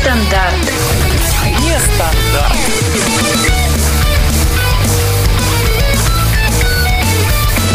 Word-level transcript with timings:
Нестандарт. 0.00 0.72
Нестандарт. 1.60 2.56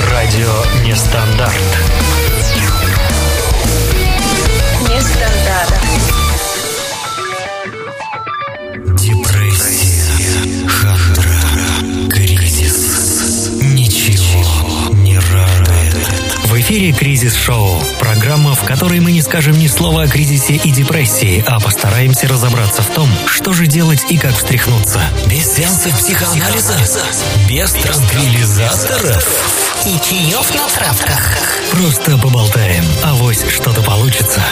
Радио 0.10 0.52
Нестандарт. 0.84 2.15
В 16.86 16.88
эфире 16.88 17.00
«Кризис-шоу». 17.00 17.82
Программа, 18.00 18.54
в 18.54 18.64
которой 18.64 19.00
мы 19.00 19.12
не 19.12 19.24
скажем 19.24 19.58
ни 19.58 19.66
слова 19.66 20.04
о 20.04 20.08
кризисе 20.08 20.54
и 20.54 20.70
депрессии, 20.70 21.44
а 21.48 21.60
постараемся 21.60 22.28
разобраться 22.28 22.84
в 22.84 22.92
том, 22.92 23.10
что 23.26 23.54
же 23.54 23.66
делать 23.66 24.06
и 24.12 24.20
как 24.20 24.36
встряхнуться. 24.36 25.02
Без 25.26 25.52
сеансов 25.52 25.98
психоанализа, 25.98 26.78
без 27.50 27.72
транквилизаторов 27.72 29.88
И 29.88 30.00
чаев 30.00 30.54
на 30.54 30.70
травках. 30.70 31.36
Просто 31.72 32.20
поболтаем, 32.20 32.86
авось 33.04 33.44
что-то 33.50 33.82
получится. 33.82 34.44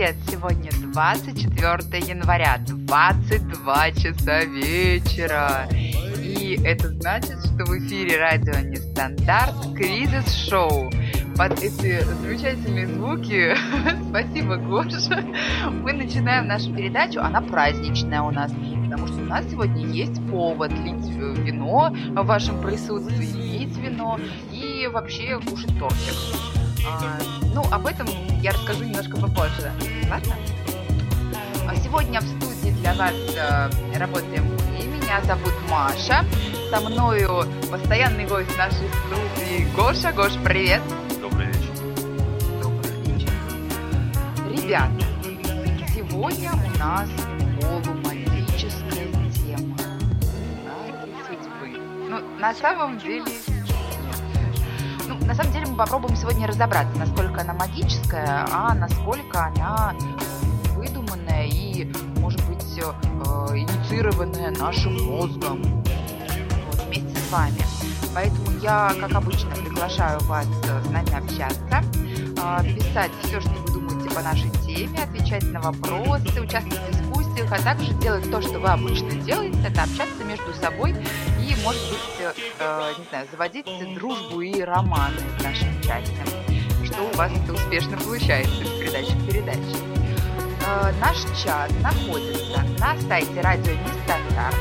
Привет! 0.00 0.16
Сегодня 0.30 0.70
24 0.94 2.02
января, 2.06 2.58
22 2.66 3.90
часа 3.90 4.44
вечера. 4.44 5.68
И 6.16 6.58
это 6.64 6.88
значит, 6.88 7.38
что 7.40 7.66
в 7.66 7.78
эфире 7.78 8.16
радио 8.18 8.60
Нестандарт 8.60 9.54
Кризис 9.76 10.32
Шоу. 10.48 10.90
Под 11.36 11.62
эти 11.62 12.02
замечательные 12.02 12.86
звуки, 12.86 13.54
спасибо, 14.08 14.56
Гоша, 14.56 15.22
мы 15.70 15.92
начинаем 15.92 16.46
нашу 16.46 16.74
передачу. 16.74 17.20
Она 17.20 17.42
праздничная 17.42 18.22
у 18.22 18.30
нас, 18.30 18.50
потому 18.84 19.06
что 19.06 19.16
у 19.16 19.26
нас 19.26 19.44
сегодня 19.50 19.86
есть 19.86 20.18
повод 20.30 20.72
лить 20.72 21.10
э, 21.10 21.34
вино 21.42 21.94
в 22.12 22.24
вашем 22.24 22.62
присутствии, 22.62 23.58
пить 23.58 23.76
вино 23.76 24.18
и 24.50 24.88
вообще 24.90 25.38
кушать 25.40 25.78
тортик. 25.78 26.16
Ну, 27.52 27.64
об 27.72 27.86
этом 27.86 28.06
я 28.40 28.52
расскажу 28.52 28.84
немножко 28.84 29.16
попозже. 29.16 29.72
Ладно? 30.08 30.36
А 31.68 31.74
сегодня 31.76 32.20
в 32.20 32.24
студии 32.24 32.70
для 32.70 32.94
вас 32.94 33.12
э, 33.36 33.98
работаем 33.98 34.44
мы. 34.44 34.86
Меня 34.86 35.20
зовут 35.22 35.52
Маша. 35.68 36.24
Со 36.70 36.80
мною 36.80 37.44
постоянный 37.70 38.26
гость 38.26 38.56
нашей 38.56 38.88
студии 38.88 39.66
Гоша. 39.74 40.12
Гош, 40.12 40.32
привет. 40.44 40.80
Добрый 41.20 41.46
вечер. 41.48 41.74
Добрый 42.62 42.92
вечер. 43.02 43.30
Ребята, 44.48 45.04
сегодня 45.92 46.52
у 46.52 46.78
нас 46.78 47.08
полумагическая 47.60 49.08
тема. 49.34 49.76
Знаки 50.22 51.10
судьбы. 51.26 51.80
Ну, 52.08 52.20
на 52.38 52.54
самом 52.54 52.98
деле... 52.98 53.24
На 55.30 55.36
самом 55.36 55.52
деле 55.52 55.66
мы 55.66 55.76
попробуем 55.76 56.16
сегодня 56.16 56.48
разобраться, 56.48 56.98
насколько 56.98 57.42
она 57.42 57.52
магическая, 57.52 58.44
а 58.50 58.74
насколько 58.74 59.44
она 59.44 59.94
выдуманная 60.74 61.46
и, 61.46 61.84
может 62.16 62.44
быть, 62.48 62.78
э, 62.78 62.82
инициированная 63.56 64.50
нашим 64.50 65.00
мозгом 65.04 65.62
вот, 66.66 66.82
вместе 66.84 67.16
с 67.16 67.30
вами. 67.30 67.60
Поэтому 68.12 68.58
я, 68.60 68.92
как 69.00 69.12
обычно, 69.12 69.50
приглашаю 69.50 70.18
вас 70.22 70.48
э, 70.64 70.82
с 70.82 70.90
нами 70.90 71.14
общаться, 71.16 71.84
э, 72.10 72.74
писать 72.74 73.12
все, 73.22 73.40
что 73.40 73.50
вы 73.50 73.72
думаете 73.72 74.12
по 74.12 74.22
нашей 74.22 74.50
теме, 74.66 74.98
отвечать 74.98 75.44
на 75.44 75.60
вопросы, 75.60 76.40
участвовать 76.40 76.89
дискуссиях, 77.40 77.52
а 77.52 77.62
также 77.62 77.92
делать 77.94 78.30
то, 78.30 78.40
что 78.40 78.58
вы 78.58 78.68
обычно 78.68 79.12
делаете, 79.22 79.58
это 79.66 79.82
общаться 79.82 80.24
между 80.24 80.52
собой 80.54 80.94
и, 81.38 81.56
может 81.62 81.82
быть, 81.88 82.00
э, 82.20 82.32
э, 82.58 82.92
не 82.98 83.04
знаю, 83.08 83.26
заводить 83.30 83.66
дружбу 83.94 84.40
и 84.40 84.60
романы 84.62 85.16
с 85.38 85.42
нашим 85.42 85.68
участием. 85.78 86.26
Что 86.84 87.02
у 87.02 87.16
вас 87.16 87.32
это 87.32 87.52
успешно 87.52 87.96
получается 87.96 88.64
с 88.64 88.68
передачи. 88.80 89.76
Э, 90.66 90.92
наш 91.00 91.16
чат 91.42 91.70
находится 91.82 92.62
на 92.78 92.96
сайте 93.08 93.40
Радио 93.40 93.72
Нестандарт, 93.72 94.56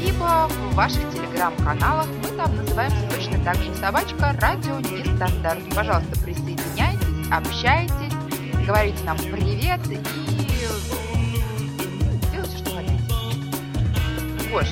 либо 0.00 0.48
в 0.48 0.74
ваших 0.74 1.02
телеграм-каналах. 1.12 2.06
Мы 2.22 2.36
там 2.36 2.56
называемся 2.56 3.08
точно 3.10 3.42
так 3.44 3.56
же 3.56 3.74
собачка 3.74 4.34
Радио 4.40 4.78
Нестандарт. 4.80 5.62
Пожалуйста, 5.74 6.18
присоединяйтесь, 6.24 7.30
общайтесь, 7.30 8.66
говорите 8.66 9.02
нам 9.04 9.16
привет 9.18 9.80
и 9.90 10.47
Гош, 14.50 14.66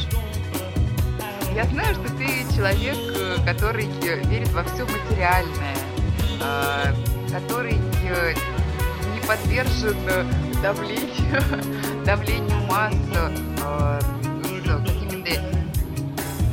я 1.55 1.65
знаю, 1.65 1.95
что 1.95 2.09
ты 2.17 2.27
человек, 2.55 2.97
э, 2.97 3.37
который 3.45 3.85
верит 4.01 4.51
во 4.53 4.65
все 4.65 4.85
материальное, 4.85 5.77
э, 6.41 6.95
который 7.31 7.79
э, 8.05 8.35
не 9.13 9.21
подвержен 9.27 9.97
э, 10.09 10.25
давлению, 10.63 12.05
давлению 12.07 12.57
масс 12.63 12.95
э, 13.15 14.01
с 14.01 14.83
какими-то 14.83 15.43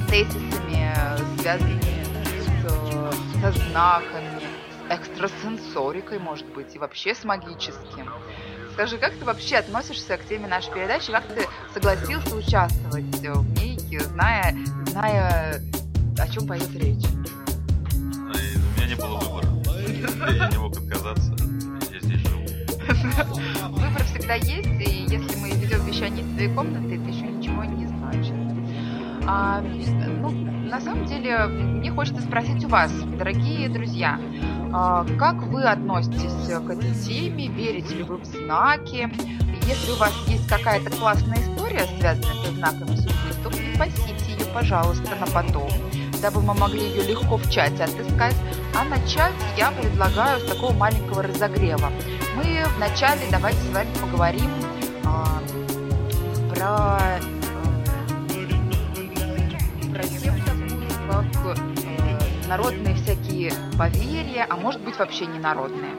тезисами, 0.10 1.40
связанными 1.40 2.04
с, 2.42 3.42
со 3.42 3.52
знаками, 3.70 4.42
экстрасенсорикой, 4.90 6.20
может 6.20 6.48
быть, 6.48 6.76
и 6.76 6.80
вообще 6.80 7.16
с 7.16 7.24
магическим. 7.24 8.12
Скажи, 8.74 8.98
как 8.98 9.14
ты 9.14 9.24
вообще 9.24 9.58
относишься 9.58 10.18
к 10.18 10.26
теме 10.28 10.48
нашей 10.48 10.74
передачи? 10.74 11.12
Как 11.12 11.24
ты 11.28 11.46
согласился 11.76 12.36
участвовать 12.36 13.04
в 13.04 13.60
ней, 13.60 13.78
зная, 14.00 14.58
зная 14.88 15.62
о 16.18 16.28
чем 16.28 16.48
пойдет 16.48 16.74
речь? 16.76 17.06
И 17.06 18.58
У 18.58 18.76
меня 18.76 18.88
не 18.88 18.96
было 18.96 19.20
выбора. 19.20 19.48
Я 20.32 20.50
не 20.50 20.58
мог 20.58 20.76
отказаться. 20.76 21.36
Я 21.92 22.00
здесь 22.00 22.22
живу. 22.22 22.48
Выбор 23.78 24.04
всегда 24.06 24.34
есть, 24.36 24.68
и 24.68 25.06
если 25.08 25.36
мы 25.38 25.52
ведем 25.52 25.86
вещание 25.86 26.26
из 26.26 26.34
твоей 26.34 26.54
комнаты, 26.56 26.96
это 26.96 27.10
еще 27.10 27.28
ничего 27.28 27.64
не. 27.64 27.83
А, 29.26 29.62
ну, 29.62 30.32
на 30.70 30.82
самом 30.82 31.06
деле, 31.06 31.46
мне 31.46 31.92
хочется 31.92 32.22
спросить 32.22 32.64
у 32.66 32.68
вас, 32.68 32.92
дорогие 32.92 33.70
друзья, 33.70 34.20
а, 34.74 35.06
как 35.18 35.44
вы 35.44 35.64
относитесь 35.64 36.48
к 36.48 36.70
этой 36.70 36.94
теме? 36.94 37.48
Верите 37.48 37.96
ли 37.96 38.04
вы 38.04 38.18
в 38.18 38.26
знаки? 38.26 39.10
Если 39.66 39.92
у 39.92 39.96
вас 39.96 40.14
есть 40.28 40.48
какая-то 40.48 40.90
классная 40.92 41.38
история, 41.38 41.86
связанная 41.98 42.34
со 42.44 42.52
знаками 42.52 42.96
судьбы, 42.96 43.34
то 43.44 43.50
припасите 43.50 44.14
ее, 44.38 44.46
пожалуйста, 44.54 45.16
на 45.16 45.28
потом, 45.28 45.70
дабы 46.22 46.42
мы 46.42 46.54
могли 46.54 46.82
ее 46.82 47.04
легко 47.04 47.38
в 47.38 47.50
чате 47.50 47.84
отыскать. 47.84 48.36
А 48.76 48.84
начать 48.84 49.34
я 49.58 49.72
предлагаю 49.72 50.42
с 50.42 50.50
такого 50.50 50.74
маленького 50.74 51.24
разогрева. 51.24 51.92
Мы 52.36 52.64
вначале 52.76 53.22
давайте 53.32 53.60
с 53.60 53.74
вами 53.74 53.90
поговорим 54.02 54.50
а, 55.06 55.40
про, 56.54 57.00
народные 62.48 62.96
всякие 62.96 63.52
поверья, 63.78 64.46
а 64.50 64.56
может 64.58 64.82
быть 64.82 64.98
вообще 64.98 65.26
не 65.26 65.40
народные. 65.40 65.92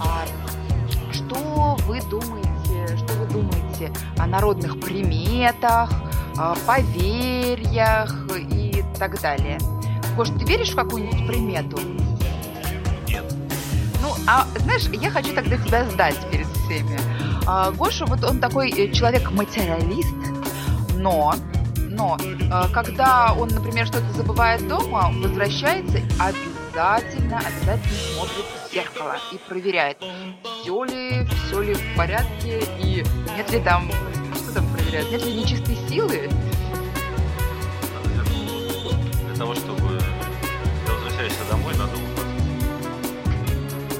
А, 0.00 0.26
что 1.12 1.76
вы 1.86 2.00
думаете, 2.02 2.96
что 2.96 3.14
вы 3.14 3.26
думаете 3.26 3.92
о 4.18 4.26
народных 4.26 4.78
приметах, 4.80 5.90
о 6.36 6.54
поверьях 6.66 8.14
и 8.38 8.84
так 8.98 9.20
далее? 9.20 9.58
Гош, 10.16 10.28
ты 10.28 10.44
веришь 10.44 10.70
в 10.70 10.76
какую-нибудь 10.76 11.26
примету? 11.26 11.78
Нет. 13.06 13.24
Ну, 14.02 14.14
а 14.26 14.46
знаешь, 14.58 14.88
я 14.88 15.10
хочу 15.10 15.34
тогда 15.34 15.56
тебя 15.56 15.84
сдать 15.84 16.18
перед 16.30 16.46
всеми. 16.46 16.98
А, 17.46 17.70
Гоша, 17.72 18.06
вот 18.06 18.24
он 18.24 18.38
такой 18.38 18.70
э, 18.70 18.92
человек-материалист, 18.92 20.14
но, 20.96 21.34
но, 21.96 22.18
э, 22.20 22.68
когда 22.72 23.32
он, 23.32 23.48
например, 23.48 23.86
что-то 23.86 24.12
забывает 24.12 24.66
дома, 24.68 25.10
возвращается 25.14 25.98
обязательно, 26.18 27.38
обязательно 27.38 27.98
смотрит 28.14 28.44
в 28.44 28.72
зеркало 28.72 29.16
и 29.32 29.38
проверяет, 29.48 29.98
все 30.60 30.84
ли, 30.84 31.26
все 31.46 31.60
ли 31.62 31.74
в 31.74 31.96
порядке 31.96 32.62
и 32.78 33.04
нет 33.36 33.50
ли 33.50 33.60
там, 33.60 33.90
что 34.34 34.52
там 34.54 34.66
проверяет, 34.72 35.10
нет 35.10 35.24
ли 35.24 35.34
нечистой 35.34 35.76
силы. 35.88 36.28
Для 39.26 39.36
того, 39.36 39.54
чтобы 39.54 39.98
когда 40.86 40.92
возвращаешься 40.94 41.44
домой, 41.50 41.74
надо 41.76 41.92
улыбаться. 41.96 42.26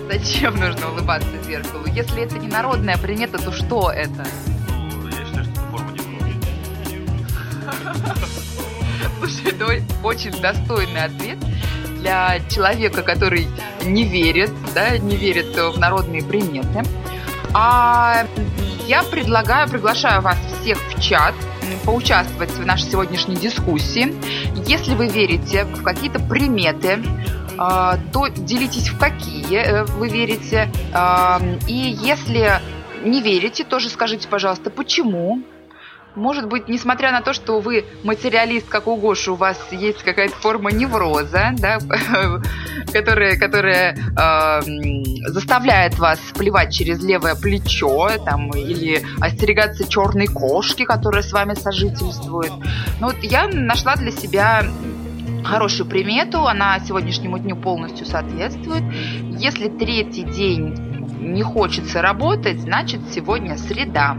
Зачем 0.09 0.57
нужно 0.57 0.91
улыбаться 0.91 1.43
зеркалу? 1.47 1.87
Если 1.87 2.23
это 2.23 2.39
не 2.39 2.49
народная 2.49 2.99
примета, 2.99 3.39
то 3.39 3.53
что 3.53 3.91
это? 3.91 4.27
Слушай, 9.19 9.53
это 9.53 9.83
очень 10.03 10.33
достойный 10.41 11.05
ответ 11.05 11.39
для 12.01 12.39
человека, 12.51 13.03
который 13.03 13.47
не 13.85 14.05
верит, 14.05 14.51
да, 14.75 14.99
не 14.99 15.17
верит 15.17 15.57
в 15.57 15.79
народные 15.79 16.23
приметы. 16.23 16.85
А 17.55 18.27
я 18.87 19.03
предлагаю, 19.03 19.69
приглашаю 19.69 20.23
вас 20.23 20.37
всех 20.61 20.79
в 20.79 21.01
чат 21.01 21.35
поучаствовать 21.85 22.51
в 22.51 22.65
нашей 22.65 22.91
сегодняшней 22.91 23.37
дискуссии. 23.37 24.15
Если 24.67 24.95
вы 24.95 25.09
верите 25.09 25.65
в 25.65 25.83
какие-то 25.83 26.21
приметы, 26.21 27.03
а, 27.59 27.99
то 28.13 28.29
делитесь 28.29 28.89
в 28.89 28.99
какие 28.99 29.59
э, 29.59 29.85
вы 29.85 30.09
верите. 30.09 30.71
А, 30.93 31.41
и 31.67 31.97
если 32.03 32.61
не 33.05 33.21
верите, 33.21 33.65
тоже 33.65 33.89
скажите, 33.89 34.29
пожалуйста, 34.29 34.71
почему. 34.71 35.43
Может 36.17 36.49
быть, 36.49 36.67
несмотря 36.67 37.13
на 37.13 37.21
то, 37.21 37.35
что 37.35 37.61
вы 37.61 37.85
материалист, 38.03 38.67
как 38.69 38.87
у 38.87 38.97
Гоши, 38.97 39.33
у 39.33 39.35
вас 39.35 39.59
есть 39.71 40.03
какая-то 40.03 40.35
форма 40.35 40.73
невроза, 40.73 41.51
да, 41.59 41.79
которая, 42.93 43.39
которая 43.39 43.95
э, 43.95 44.61
заставляет 45.31 45.99
вас 45.99 46.19
плевать 46.35 46.73
через 46.73 47.05
левое 47.05 47.35
плечо, 47.35 48.09
там, 48.25 48.51
или 48.51 49.05
остерегаться 49.21 49.87
черной 49.87 50.27
кошки, 50.27 50.87
которая 50.87 51.23
с 51.23 51.33
вами 51.33 51.53
сожительствует. 51.53 52.53
Ну 52.99 53.09
вот 53.09 53.19
я 53.23 53.47
нашла 53.49 53.95
для 53.97 54.11
себя 54.11 54.65
хорошую 55.45 55.87
примету, 55.87 56.47
она 56.47 56.81
сегодняшнему 56.81 57.39
дню 57.39 57.57
полностью 57.57 58.07
соответствует. 58.07 58.83
Если 59.39 59.69
третий 59.69 60.23
день 60.23 60.75
не 61.21 61.43
хочется 61.43 62.01
работать, 62.01 62.61
значит 62.61 63.01
сегодня 63.13 63.59
среда. 63.59 64.17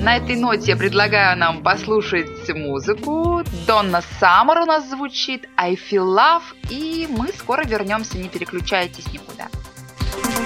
На 0.00 0.16
этой 0.16 0.36
ноте 0.36 0.72
я 0.72 0.76
предлагаю 0.76 1.36
нам 1.38 1.62
послушать 1.62 2.28
музыку. 2.54 3.42
Донна 3.66 4.02
Саммер 4.20 4.62
у 4.62 4.64
нас 4.64 4.88
звучит, 4.88 5.48
I 5.56 5.74
Feel 5.74 6.16
Love, 6.16 6.42
и 6.70 7.06
мы 7.08 7.28
скоро 7.28 7.64
вернемся, 7.64 8.18
не 8.18 8.28
переключайтесь 8.28 9.12
никуда. 9.12 9.48
вас 10.14 10.41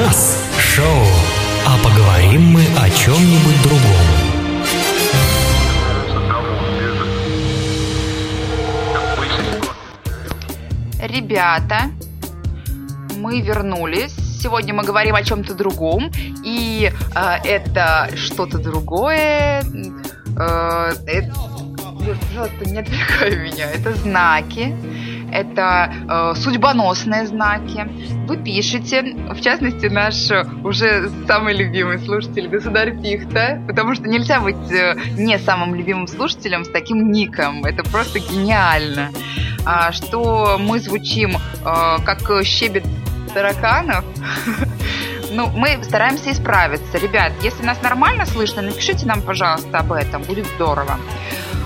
нас 0.00 0.38
шоу, 0.58 1.04
а 1.66 1.76
поговорим 1.84 2.52
мы 2.52 2.62
о 2.78 2.88
чем-нибудь 2.88 3.62
другом. 3.62 4.06
Ребята, 11.02 11.90
мы 13.16 13.40
вернулись. 13.40 14.14
Сегодня 14.40 14.72
мы 14.74 14.84
говорим 14.84 15.14
о 15.14 15.22
чем-то 15.22 15.54
другом. 15.54 16.10
И 16.44 16.90
э, 17.14 17.20
это 17.44 18.10
что-то 18.16 18.58
другое. 18.58 19.62
Э, 20.38 20.92
это- 21.06 21.34
пожалуйста, 22.28 22.64
не 22.64 22.78
отвлекай 22.78 23.36
меня. 23.36 23.66
Это 23.70 23.94
знаки. 23.94 24.74
Это 25.32 25.92
э, 26.08 26.34
судьбоносные 26.40 27.26
знаки. 27.26 27.88
Вы 28.26 28.36
пишете, 28.36 29.02
в 29.02 29.40
частности, 29.40 29.86
наш 29.86 30.30
э, 30.30 30.44
уже 30.64 31.10
самый 31.26 31.54
любимый 31.54 31.98
слушатель, 31.98 32.48
государь 32.48 33.00
Пихта, 33.00 33.62
потому 33.66 33.94
что 33.94 34.08
нельзя 34.08 34.40
быть 34.40 34.70
э, 34.70 34.96
не 35.16 35.38
самым 35.38 35.74
любимым 35.74 36.06
слушателем 36.06 36.64
с 36.64 36.68
таким 36.68 37.10
ником. 37.10 37.64
Это 37.64 37.82
просто 37.82 38.18
гениально 38.18 39.10
а, 39.64 39.92
что 39.92 40.56
мы 40.58 40.78
звучим 40.80 41.36
а, 41.64 41.98
как 42.00 42.44
щебет 42.44 42.84
тараканов. 43.34 44.04
Ну, 45.32 45.46
мы 45.46 45.78
стараемся 45.84 46.32
исправиться. 46.32 46.98
Ребят, 46.98 47.32
если 47.40 47.62
нас 47.62 47.80
нормально 47.82 48.26
слышно, 48.26 48.62
напишите 48.62 49.06
нам, 49.06 49.22
пожалуйста, 49.22 49.78
об 49.78 49.92
этом. 49.92 50.22
Будет 50.22 50.44
здорово. 50.56 50.98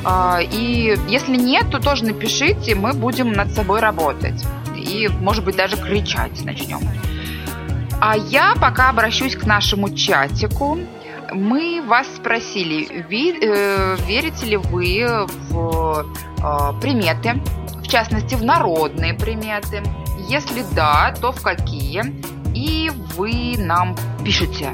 А, 0.04 0.40
И 0.40 0.96
если 1.08 1.36
нет, 1.36 1.70
то 1.70 1.78
тоже 1.78 2.04
напишите, 2.04 2.74
мы 2.74 2.92
будем 2.92 3.32
над 3.32 3.52
собой 3.52 3.80
работать. 3.80 4.44
И, 4.76 5.08
может 5.20 5.44
быть, 5.44 5.56
даже 5.56 5.76
кричать 5.76 6.44
начнем. 6.44 6.80
А 8.00 8.16
я 8.16 8.54
пока 8.60 8.90
обращусь 8.90 9.34
к 9.34 9.46
нашему 9.46 9.94
чатику. 9.94 10.78
Мы 11.32 11.82
вас 11.86 12.06
спросили, 12.16 12.86
э, 12.90 13.96
верите 14.06 14.46
ли 14.46 14.56
вы 14.56 15.26
в 15.48 16.06
э, 16.38 16.80
приметы, 16.80 17.40
в 17.82 17.88
частности, 17.88 18.34
в 18.34 18.44
народные 18.44 19.14
приметы? 19.14 19.82
Если 20.28 20.64
да, 20.74 21.14
то 21.20 21.32
в 21.32 21.40
какие? 21.42 22.02
И 22.54 22.90
вы 23.16 23.56
нам 23.58 23.96
пишете. 24.24 24.72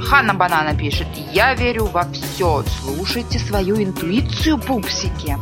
Ханна 0.00 0.34
Банана 0.34 0.74
пишет, 0.76 1.06
я 1.32 1.54
верю 1.54 1.86
во 1.86 2.04
все, 2.12 2.64
слушайте 2.80 3.38
свою 3.38 3.82
интуицию, 3.82 4.58
пупсики. 4.58 5.36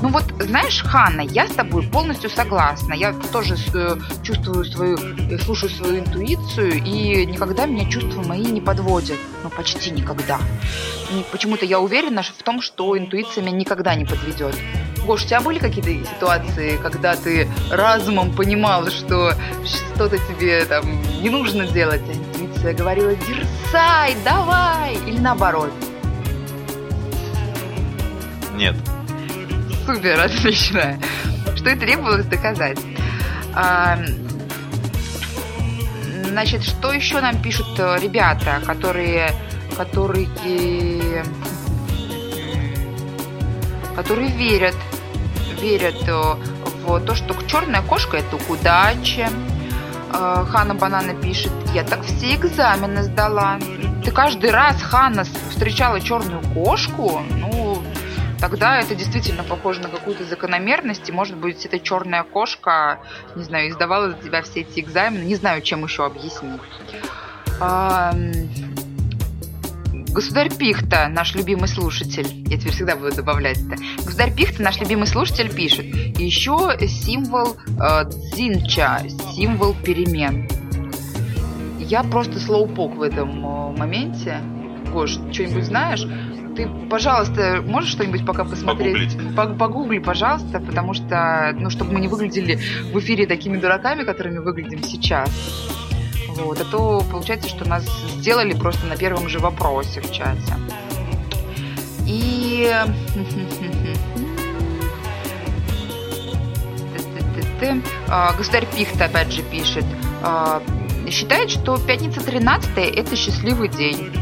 Ну 0.00 0.10
вот, 0.10 0.24
знаешь, 0.38 0.82
Ханна, 0.82 1.22
я 1.22 1.48
с 1.48 1.52
тобой 1.52 1.82
полностью 1.82 2.30
согласна. 2.30 2.94
Я 2.94 3.12
тоже 3.32 3.56
э, 3.74 3.96
чувствую 4.22 4.64
свою, 4.64 4.96
э, 4.96 5.38
слушаю 5.38 5.70
свою 5.70 5.98
интуицию, 5.98 6.82
и 6.84 7.26
никогда 7.26 7.66
меня 7.66 7.90
чувства 7.90 8.22
мои 8.22 8.44
не 8.44 8.60
подводят. 8.60 9.18
Ну, 9.42 9.50
почти 9.50 9.90
никогда. 9.90 10.38
Почему-то 11.32 11.64
я 11.64 11.80
уверена 11.80 12.22
в 12.22 12.42
том, 12.44 12.62
что 12.62 12.96
интуиция 12.96 13.42
меня 13.42 13.56
никогда 13.56 13.96
не 13.96 14.04
подведет. 14.04 14.54
Гош, 15.08 15.24
у 15.24 15.26
тебя 15.26 15.40
были 15.40 15.58
какие-то 15.58 15.90
ситуации, 16.14 16.76
когда 16.76 17.16
ты 17.16 17.48
разумом 17.70 18.30
понимал, 18.30 18.88
что 18.88 19.32
что-то 19.64 20.18
тебе 20.18 20.66
там 20.66 20.84
не 21.22 21.30
нужно 21.30 21.66
делать, 21.66 22.02
а 22.06 22.12
интуиция 22.12 22.74
говорила 22.74 23.14
«дерзай, 23.14 24.14
давай!» 24.22 24.96
или 25.06 25.18
наоборот? 25.18 25.72
Нет. 28.54 28.76
Супер, 29.86 30.20
отлично. 30.24 31.00
Что 31.56 31.70
и 31.70 31.76
требовалось 31.76 32.26
доказать. 32.26 32.78
А, 33.54 33.98
Значит, 36.24 36.62
что 36.64 36.92
еще 36.92 37.22
нам 37.22 37.40
пишут 37.40 37.78
э, 37.78 37.96
ребята, 38.02 38.60
которые, 38.66 39.32
которые, 39.74 41.24
которые 43.96 44.30
верят, 44.32 44.74
верят 45.60 46.02
э, 46.06 46.12
в 46.84 47.00
то, 47.00 47.14
что 47.14 47.34
черная 47.46 47.82
кошка 47.82 48.16
это 48.16 48.36
удача. 48.48 49.30
Э, 50.12 50.44
Хана 50.48 50.74
Банана 50.74 51.14
пишет, 51.14 51.52
я 51.74 51.84
так 51.84 52.02
все 52.02 52.34
экзамены 52.34 53.02
сдала. 53.02 53.58
Ты 54.04 54.10
каждый 54.10 54.50
раз, 54.50 54.80
Хана, 54.82 55.24
встречала 55.24 56.00
черную 56.00 56.42
кошку? 56.54 57.20
Ну, 57.28 57.82
тогда 58.40 58.78
это 58.78 58.94
действительно 58.94 59.44
похоже 59.44 59.80
на 59.80 59.88
какую-то 59.88 60.24
закономерность, 60.24 61.08
и, 61.08 61.12
может 61.12 61.36
быть, 61.36 61.66
эта 61.66 61.78
черная 61.78 62.22
кошка, 62.22 63.00
не 63.36 63.44
знаю, 63.44 63.70
издавала 63.70 64.10
за 64.10 64.16
тебя 64.16 64.42
все 64.42 64.60
эти 64.60 64.80
экзамены, 64.80 65.24
не 65.24 65.34
знаю, 65.34 65.62
чем 65.62 65.84
еще 65.84 66.06
объяснить. 66.06 66.60
Государь 70.12 70.50
Пихта, 70.54 71.08
наш 71.08 71.34
любимый 71.34 71.68
слушатель, 71.68 72.26
я 72.48 72.58
теперь 72.58 72.72
всегда 72.72 72.96
буду 72.96 73.14
добавлять 73.14 73.58
это. 73.58 73.76
Государь 74.04 74.34
Пихта, 74.34 74.62
наш 74.62 74.80
любимый 74.80 75.06
слушатель, 75.06 75.52
пишет. 75.54 75.84
И 76.18 76.24
еще 76.24 76.76
символ 76.88 77.56
э, 77.80 78.04
дзинча, 78.34 79.02
символ 79.34 79.74
перемен. 79.74 80.48
Я 81.78 82.02
просто 82.02 82.40
слоупок 82.40 82.96
в 82.96 83.02
этом 83.02 83.44
э, 83.44 83.76
моменте. 83.78 84.38
Гош, 84.92 85.12
что-нибудь 85.32 85.64
знаешь? 85.64 86.04
Ты, 86.56 86.68
пожалуйста, 86.90 87.62
можешь 87.64 87.90
что-нибудь 87.90 88.26
пока 88.26 88.44
посмотреть? 88.44 89.12
Погуглить. 89.14 89.36
По- 89.36 89.46
Погугли, 89.54 89.98
пожалуйста, 89.98 90.58
потому 90.58 90.94
что, 90.94 91.54
ну, 91.56 91.70
чтобы 91.70 91.92
мы 91.92 92.00
не 92.00 92.08
выглядели 92.08 92.58
в 92.92 92.98
эфире 92.98 93.26
такими 93.26 93.58
дураками, 93.58 94.02
которыми 94.04 94.38
выглядим 94.38 94.82
сейчас. 94.82 95.30
Вот, 96.38 96.60
а 96.60 96.64
то 96.64 97.04
получается, 97.10 97.48
что 97.48 97.68
нас 97.68 97.84
сделали 98.18 98.54
просто 98.54 98.86
на 98.86 98.96
первом 98.96 99.28
же 99.28 99.38
вопросе 99.38 100.00
в 100.00 100.10
чате. 100.12 100.54
И... 102.06 102.72
А, 108.08 108.32
Государь 108.34 108.66
Пихта 108.66 109.06
опять 109.06 109.32
же 109.32 109.42
пишет. 109.42 109.84
а, 110.22 110.62
Считает, 111.10 111.50
что 111.50 111.76
пятница 111.76 112.20
13 112.20 112.70
это 112.96 113.16
счастливый 113.16 113.68
день. 113.68 114.12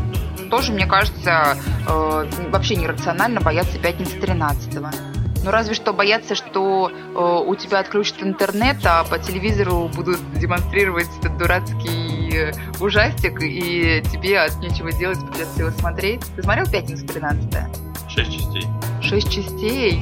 Тоже, 0.50 0.72
мне 0.72 0.86
кажется, 0.86 1.58
э, 1.86 2.26
вообще 2.50 2.76
нерационально 2.76 3.40
бояться 3.40 3.78
пятницы 3.78 4.18
13 4.18 4.78
ну, 5.46 5.52
разве 5.52 5.74
что 5.74 5.92
бояться, 5.92 6.34
что 6.34 6.90
э, 6.90 7.48
у 7.48 7.54
тебя 7.54 7.78
отключат 7.78 8.20
интернет, 8.20 8.78
а 8.84 9.04
по 9.04 9.16
телевизору 9.16 9.88
будут 9.94 10.18
демонстрировать 10.40 11.06
этот 11.20 11.38
дурацкий 11.38 12.05
э, 12.36 12.52
ужастик, 12.80 13.40
и 13.42 14.02
тебе 14.12 14.40
от 14.40 14.58
нечего 14.58 14.92
делать 14.92 15.18
придется 15.30 15.60
его 15.60 15.70
смотреть. 15.70 16.22
Ты 16.36 16.42
смотрел 16.42 16.66
«Пятница 16.66 17.06
13 17.06 17.50
Шесть 18.08 18.32
частей. 18.32 18.66
Шесть 19.02 19.30
частей. 19.30 20.00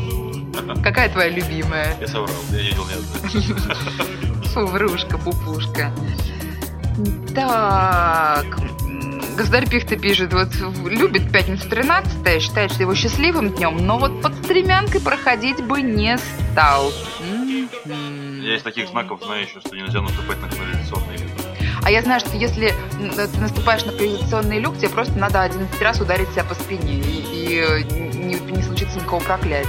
Какая 0.82 1.08
твоя 1.08 1.30
любимая? 1.30 1.96
Я 2.00 2.06
соврал, 2.06 2.36
я 2.50 2.62
не 2.62 2.68
видел 2.68 2.86
ни 2.86 2.92
одной. 2.92 4.44
Фу, 4.54 4.66
врушка, 4.66 5.18
пупушка. 5.18 5.92
Так. 7.34 8.46
Государь 9.36 9.68
Пихта 9.68 9.96
пишет, 9.96 10.32
вот 10.32 10.50
любит 10.84 11.32
пятницу 11.32 11.68
13 11.68 12.40
считает, 12.40 12.70
что 12.70 12.82
его 12.82 12.94
счастливым 12.94 13.50
днем, 13.52 13.84
но 13.84 13.98
вот 13.98 14.22
под 14.22 14.34
стремянкой 14.36 15.00
проходить 15.00 15.60
бы 15.64 15.82
не 15.82 16.16
стал. 16.52 16.92
М-м. 17.20 18.40
Я 18.42 18.56
из 18.56 18.62
таких 18.62 18.88
знаков 18.88 19.20
знаю 19.24 19.42
еще, 19.42 19.58
что 19.58 19.74
нельзя 19.74 20.00
наступать 20.02 20.40
на 20.40 20.48
канализационные 20.48 21.18
линии. 21.18 21.43
А 21.84 21.90
я 21.90 22.02
знаю, 22.02 22.20
что 22.20 22.34
если 22.36 22.68
м, 22.98 23.10
ты 23.10 23.38
наступаешь 23.38 23.84
на 23.84 23.92
канализационный 23.92 24.58
люк, 24.58 24.76
тебе 24.78 24.88
просто 24.88 25.18
надо 25.18 25.42
11 25.42 25.80
раз 25.82 26.00
ударить 26.00 26.30
себя 26.30 26.44
по 26.44 26.54
спине, 26.54 26.94
и, 26.94 27.00
и, 27.00 27.58
э, 27.60 27.82
не, 27.82 28.34
не 28.36 28.62
случится 28.62 28.96
никакого 28.98 29.22
проклятия. 29.22 29.68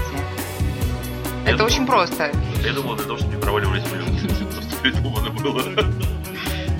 Я 1.43 1.49
Это 1.51 1.57
думал- 1.57 1.65
очень 1.73 1.85
просто. 1.85 2.31
Я 2.63 2.73
думал, 2.73 2.95
для 2.95 3.05
того, 3.05 3.17
чтобы 3.17 3.33
не 3.35 3.39
проваливались 3.41 3.83
в. 3.83 3.89
Просто 4.55 4.75
придумано 4.81 5.29
было. 5.31 5.61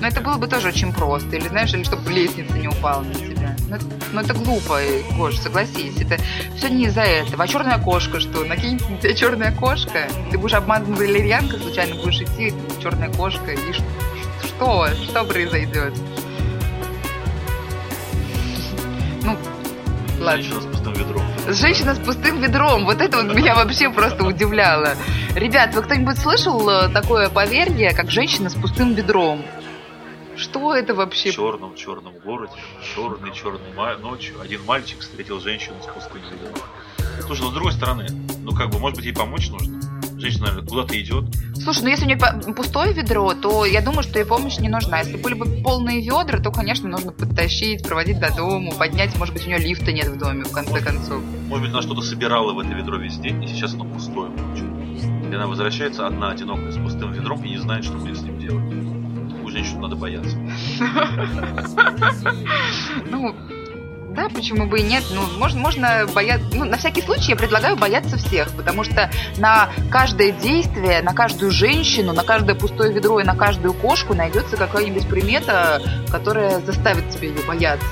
Но 0.00 0.06
это 0.08 0.20
было 0.20 0.36
бы 0.36 0.46
тоже 0.46 0.68
очень 0.68 0.92
просто. 0.92 1.36
Или, 1.36 1.48
знаешь, 1.48 1.72
или 1.72 1.84
чтобы 1.84 2.10
лестница 2.10 2.52
не 2.54 2.68
упала 2.68 3.02
на 3.02 3.14
тебя. 3.14 3.56
Ну, 3.68 3.76
это- 3.76 3.84
ну, 4.12 4.20
это 4.20 4.34
глупо, 4.34 4.80
э, 4.82 5.02
Гош, 5.16 5.36
согласись. 5.38 6.00
Это 6.00 6.16
все 6.56 6.68
не 6.68 6.86
из-за 6.86 7.02
этого. 7.02 7.44
А 7.44 7.48
черная 7.48 7.78
кошка 7.78 8.20
что? 8.20 8.44
Накинет 8.44 8.88
на 8.88 8.96
тебя 8.98 9.14
черная 9.14 9.52
кошка? 9.52 10.08
Ты 10.30 10.38
будешь 10.38 10.54
обманут 10.54 10.98
валерьянкой, 10.98 11.60
случайно 11.60 11.94
будешь 11.96 12.20
идти, 12.22 12.52
черная 12.82 13.10
кошка, 13.12 13.52
и 13.52 13.72
ш- 13.72 13.82
что? 14.56 14.86
Что 15.04 15.24
произойдет? 15.24 15.94
Ну, 19.22 19.36
ладно. 20.20 20.42
Женщина 20.42 20.60
с 20.60 20.66
пустым 20.66 20.92
ведром. 20.94 21.22
Женщина 21.48 21.94
с 21.94 21.98
пустым 21.98 22.40
ведром. 22.40 22.84
Вот 22.86 23.00
это 23.00 23.22
вот 23.22 23.34
меня 23.34 23.54
вообще 23.54 23.90
просто 23.90 24.24
удивляло. 24.24 24.94
Ребят, 25.34 25.74
вы 25.74 25.82
кто-нибудь 25.82 26.18
слышал 26.18 26.68
э, 26.68 26.88
такое 26.88 27.28
поверье, 27.28 27.92
как 27.94 28.10
женщина 28.10 28.48
с 28.48 28.54
пустым 28.54 28.94
ведром? 28.94 29.44
Что 30.36 30.74
это 30.74 30.92
В 30.94 30.98
вообще? 30.98 31.32
черном 31.32 31.74
черном 31.76 32.12
городе, 32.24 32.52
черной 32.94 33.32
черной 33.32 33.98
ночью, 33.98 34.38
один 34.40 34.64
мальчик 34.64 35.00
встретил 35.00 35.40
женщину 35.40 35.76
с 35.82 35.86
пустым 35.86 36.20
ведром. 36.30 36.62
Слушай, 37.22 37.40
ну 37.42 37.50
с 37.50 37.54
другой 37.54 37.72
стороны, 37.72 38.06
ну 38.42 38.54
как 38.54 38.68
бы, 38.68 38.78
может 38.78 38.96
быть, 38.96 39.06
ей 39.06 39.14
помочь 39.14 39.48
нужно. 39.48 39.80
Наверное, 40.40 40.66
куда-то 40.66 41.00
идет. 41.00 41.24
Слушай, 41.62 41.82
ну 41.82 41.88
если 41.88 42.04
у 42.04 42.08
нее 42.08 42.54
пустое 42.54 42.92
ведро, 42.92 43.34
то 43.34 43.64
я 43.64 43.80
думаю, 43.80 44.02
что 44.02 44.18
ей 44.18 44.24
помощь 44.24 44.58
не 44.58 44.68
нужна. 44.68 45.00
Если 45.00 45.16
были 45.16 45.34
бы 45.34 45.46
полные 45.62 46.00
ведра, 46.00 46.38
то, 46.38 46.50
конечно, 46.50 46.88
нужно 46.88 47.12
подтащить, 47.12 47.86
проводить 47.86 48.18
до 48.20 48.34
дому, 48.34 48.72
поднять. 48.72 49.16
Может 49.18 49.34
быть, 49.34 49.44
у 49.46 49.48
нее 49.48 49.58
лифта 49.58 49.92
нет 49.92 50.08
в 50.08 50.18
доме, 50.18 50.44
в 50.44 50.52
конце 50.52 50.80
концов. 50.80 51.22
Может 51.48 51.64
быть, 51.64 51.72
она 51.72 51.82
что-то 51.82 52.02
собирала 52.02 52.52
в 52.52 52.58
это 52.58 52.72
ведро 52.74 52.96
весь 52.98 53.18
день, 53.18 53.42
и 53.42 53.48
сейчас 53.48 53.74
оно 53.74 53.84
пустое. 53.84 54.30
И 55.30 55.34
она 55.34 55.46
возвращается 55.46 56.06
одна, 56.06 56.30
одинокая, 56.30 56.70
с 56.70 56.76
пустым 56.76 57.12
ведром, 57.12 57.42
и 57.44 57.50
не 57.50 57.58
знает, 57.58 57.84
что 57.84 57.94
будет 57.94 58.16
с 58.18 58.22
ним 58.22 58.38
делать. 58.38 58.64
Такую 59.30 59.52
женщину 59.52 59.80
надо 59.80 59.96
бояться. 59.96 60.36
Ну, 63.10 63.34
да, 64.16 64.28
почему 64.28 64.66
бы 64.66 64.80
и 64.80 64.82
нет? 64.82 65.04
Ну, 65.10 65.20
можно, 65.38 65.60
можно 65.60 66.06
бояться... 66.12 66.46
Ну, 66.54 66.64
на 66.64 66.78
всякий 66.78 67.02
случай 67.02 67.30
я 67.32 67.36
предлагаю 67.36 67.76
бояться 67.76 68.16
всех, 68.16 68.50
потому 68.56 68.82
что 68.82 69.10
на 69.36 69.68
каждое 69.90 70.32
действие, 70.32 71.02
на 71.02 71.12
каждую 71.12 71.50
женщину, 71.50 72.12
на 72.12 72.24
каждое 72.24 72.56
пустое 72.56 72.92
ведро 72.92 73.20
и 73.20 73.24
на 73.24 73.36
каждую 73.36 73.74
кошку 73.74 74.14
найдется 74.14 74.56
какая-нибудь 74.56 75.06
примета, 75.06 75.82
которая 76.10 76.60
заставит 76.60 77.10
тебя 77.10 77.28
ее 77.28 77.42
бояться. 77.46 77.86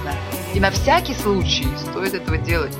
И 0.54 0.60
на 0.60 0.70
всякий 0.70 1.14
случай 1.14 1.66
стоит 1.76 2.14
этого 2.14 2.38
делать. 2.38 2.76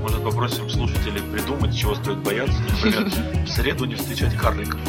Может, 0.00 0.24
попросим 0.24 0.70
слушателей 0.70 1.20
придумать, 1.20 1.76
чего 1.76 1.94
стоит 1.94 2.18
бояться. 2.18 2.58
Например, 2.62 3.44
в 3.44 3.48
среду 3.48 3.84
не 3.84 3.94
встречать 3.94 4.34
карликов. 4.36 4.80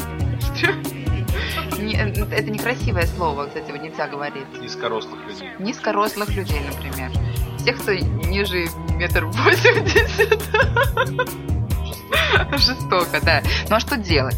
Не- 1.78 1.96
это 1.96 2.50
некрасивое 2.50 3.06
слово, 3.06 3.46
кстати, 3.46 3.70
вот 3.70 3.82
нельзя 3.82 4.08
говорить. 4.08 4.46
Низкорослых 4.60 5.18
людей. 5.26 5.50
Низкорослых 5.58 6.28
людей, 6.30 6.60
например. 6.60 7.10
Тех, 7.68 7.82
кто 7.82 7.92
ниже 7.92 8.66
метр 8.94 9.26
восемьдесят. 9.26 10.42
Жестоко, 12.56 13.20
да. 13.22 13.42
Ну 13.68 13.76
а 13.76 13.80
что 13.80 13.98
делать? 13.98 14.36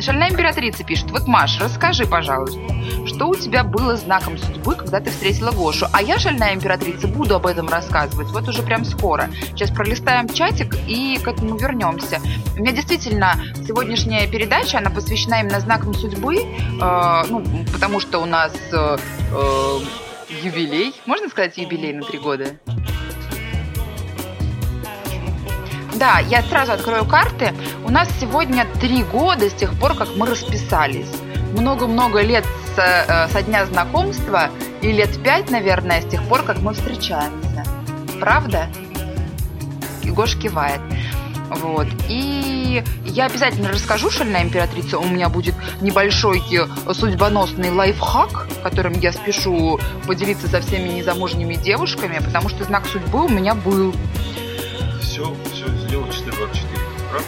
Шальная 0.00 0.30
императрица 0.30 0.82
пишет. 0.82 1.10
Вот, 1.10 1.26
Маш, 1.26 1.60
расскажи, 1.60 2.06
пожалуйста, 2.06 2.58
что 3.04 3.28
у 3.28 3.34
тебя 3.34 3.64
было 3.64 3.96
знаком 3.96 4.38
судьбы, 4.38 4.76
когда 4.76 4.98
ты 5.00 5.10
встретила 5.10 5.50
Гошу? 5.50 5.88
А 5.92 6.00
я, 6.00 6.18
шальная 6.18 6.54
императрица, 6.54 7.06
буду 7.06 7.34
об 7.34 7.44
этом 7.44 7.68
рассказывать. 7.68 8.28
Вот 8.28 8.48
уже 8.48 8.62
прям 8.62 8.86
скоро. 8.86 9.28
Сейчас 9.50 9.70
пролистаем 9.70 10.26
чатик 10.30 10.74
и 10.86 11.18
к 11.22 11.28
этому 11.28 11.58
вернемся. 11.58 12.18
У 12.56 12.62
меня 12.62 12.72
действительно 12.72 13.34
сегодняшняя 13.66 14.26
передача, 14.26 14.78
она 14.78 14.88
посвящена 14.88 15.40
именно 15.40 15.60
знакам 15.60 15.92
судьбы, 15.92 16.36
э, 16.36 17.22
ну, 17.28 17.44
потому 17.74 18.00
что 18.00 18.20
у 18.20 18.24
нас 18.24 18.54
э, 18.72 18.96
э, 19.32 19.78
юбилей. 20.30 20.94
Можно 21.06 21.28
сказать 21.28 21.56
юбилей 21.58 21.92
на 21.92 22.02
три 22.02 22.18
года? 22.18 22.56
Да, 25.96 26.20
я 26.20 26.42
сразу 26.42 26.72
открою 26.72 27.04
карты. 27.04 27.52
У 27.84 27.90
нас 27.90 28.08
сегодня 28.18 28.66
три 28.80 29.02
года 29.02 29.50
с 29.50 29.52
тех 29.52 29.78
пор, 29.78 29.94
как 29.94 30.08
мы 30.16 30.26
расписались. 30.26 31.10
Много-много 31.52 32.22
лет 32.22 32.46
с, 32.74 32.78
э, 32.78 33.28
со 33.28 33.42
дня 33.42 33.66
знакомства 33.66 34.48
и 34.80 34.92
лет 34.92 35.22
пять, 35.22 35.50
наверное, 35.50 36.00
с 36.00 36.06
тех 36.06 36.22
пор, 36.26 36.42
как 36.42 36.60
мы 36.60 36.72
встречаемся. 36.72 37.64
Правда? 38.18 38.68
И 40.02 40.10
Гош 40.10 40.36
кивает. 40.36 40.80
Вот. 41.50 41.88
И 42.08 42.82
я 43.04 43.26
обязательно 43.26 43.68
расскажу, 43.70 44.10
шальная 44.10 44.42
императрица, 44.42 44.98
у 44.98 45.06
меня 45.06 45.28
будет 45.28 45.54
небольшой 45.80 46.40
э, 46.52 46.66
судьбоносный 46.92 47.70
лайфхак, 47.70 48.46
которым 48.62 48.92
я 49.00 49.12
спешу 49.12 49.80
поделиться 50.06 50.46
со 50.48 50.60
всеми 50.60 50.88
незамужними 50.88 51.54
девушками, 51.54 52.18
потому 52.24 52.48
что 52.48 52.64
знак 52.64 52.86
судьбы 52.86 53.24
у 53.24 53.28
меня 53.28 53.54
был. 53.54 53.92
Все, 55.02 55.34
все 55.52 55.66
сделал 55.86 56.06
424. 56.08 56.82
Правда? 57.10 57.26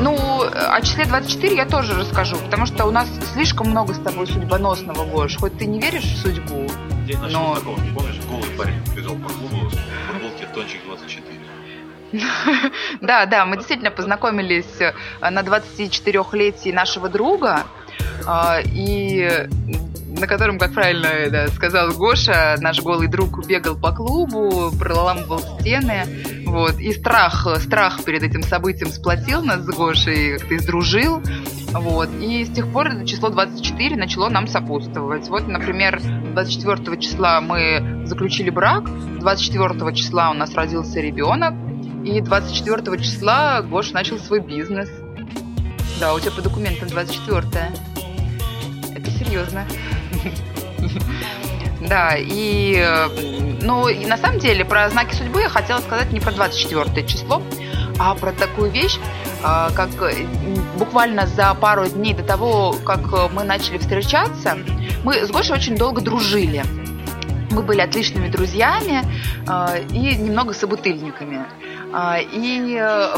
Ну, 0.00 0.42
о 0.42 0.80
числе 0.80 1.04
24 1.06 1.56
я 1.56 1.66
тоже 1.66 1.94
расскажу, 1.94 2.36
потому 2.36 2.66
что 2.66 2.86
у 2.86 2.90
нас 2.90 3.08
слишком 3.34 3.70
много 3.70 3.94
с 3.94 3.98
тобой 3.98 4.26
судьбоносного, 4.26 5.04
Гош. 5.04 5.36
Хоть 5.36 5.58
ты 5.58 5.66
не 5.66 5.80
веришь 5.80 6.04
в 6.04 6.18
судьбу, 6.22 6.66
День 7.06 7.18
но- 7.18 7.54
знакомства. 7.56 7.94
Помнишь, 7.94 8.20
голый 8.28 8.50
парень 8.56 8.80
бежал 8.94 9.16
по 9.16 9.28
клубу 9.28 9.68
в 9.68 10.12
футболке 10.12 10.46
Тончик 10.54 10.80
24. 10.86 11.37
Да, 13.00 13.26
да, 13.26 13.44
мы 13.44 13.56
действительно 13.56 13.90
познакомились 13.90 14.80
э, 14.80 14.92
на 15.20 15.40
24-летии 15.40 16.72
нашего 16.72 17.08
друга, 17.08 17.64
а, 18.26 18.60
и 18.64 19.48
на 20.18 20.26
котором, 20.26 20.58
как 20.58 20.74
правильно 20.74 21.30
да, 21.30 21.48
сказал 21.48 21.92
Гоша, 21.92 22.56
наш 22.60 22.80
голый 22.80 23.08
друг 23.08 23.46
бегал 23.46 23.76
по 23.76 23.92
клубу, 23.92 24.72
проламывал 24.78 25.40
стены, 25.60 26.04
вот, 26.46 26.78
и 26.78 26.92
страх, 26.92 27.46
страх 27.60 28.02
перед 28.04 28.22
этим 28.22 28.42
событием 28.42 28.90
сплотил 28.90 29.42
нас 29.42 29.60
с 29.60 29.68
Гошей, 29.68 30.38
как-то 30.38 30.56
издружил, 30.56 31.22
вот, 31.72 32.08
и 32.20 32.44
с 32.44 32.50
тех 32.50 32.70
пор 32.72 33.04
число 33.04 33.28
24 33.28 33.96
начало 33.96 34.28
нам 34.28 34.46
сопутствовать. 34.48 35.28
Вот, 35.28 35.46
например, 35.46 36.00
24 36.32 37.00
числа 37.00 37.40
мы 37.40 38.02
заключили 38.06 38.50
брак, 38.50 38.84
24 39.20 39.94
числа 39.94 40.30
у 40.30 40.34
нас 40.34 40.54
родился 40.54 41.00
ребенок, 41.00 41.54
и 42.04 42.20
24 42.20 42.98
числа 42.98 43.62
Гоша 43.62 43.94
начал 43.94 44.18
свой 44.18 44.40
бизнес. 44.40 44.88
Да, 46.00 46.14
у 46.14 46.20
тебя 46.20 46.30
по 46.30 46.42
документам 46.42 46.88
24 46.88 47.42
Это 48.94 49.10
серьезно. 49.10 49.66
Да, 51.80 52.16
и, 52.18 52.74
э, 52.76 53.08
ну, 53.62 53.88
и 53.88 54.04
на 54.04 54.16
самом 54.16 54.40
деле 54.40 54.64
про 54.64 54.90
знаки 54.90 55.14
судьбы 55.14 55.42
я 55.42 55.48
хотела 55.48 55.78
сказать 55.78 56.12
не 56.12 56.18
про 56.18 56.32
24 56.32 57.06
число, 57.06 57.40
а 58.00 58.14
про 58.14 58.32
такую 58.32 58.70
вещь, 58.70 58.98
а, 59.42 59.70
как 59.70 59.90
э, 60.02 60.26
буквально 60.76 61.26
за 61.26 61.54
пару 61.54 61.86
дней 61.86 62.14
до 62.14 62.24
того, 62.24 62.74
как 62.84 63.12
э, 63.12 63.28
мы 63.32 63.44
начали 63.44 63.78
встречаться, 63.78 64.58
мы 65.04 65.24
с 65.24 65.30
Гошей 65.30 65.54
очень 65.54 65.76
долго 65.76 66.00
дружили. 66.00 66.64
Мы 67.50 67.62
были 67.62 67.80
отличными 67.80 68.28
друзьями 68.28 69.02
э, 69.02 69.37
и 69.90 70.16
немного 70.16 70.52
собутыльниками. 70.54 71.46
А, 71.92 72.18
И 72.18 72.76
э, 72.78 73.16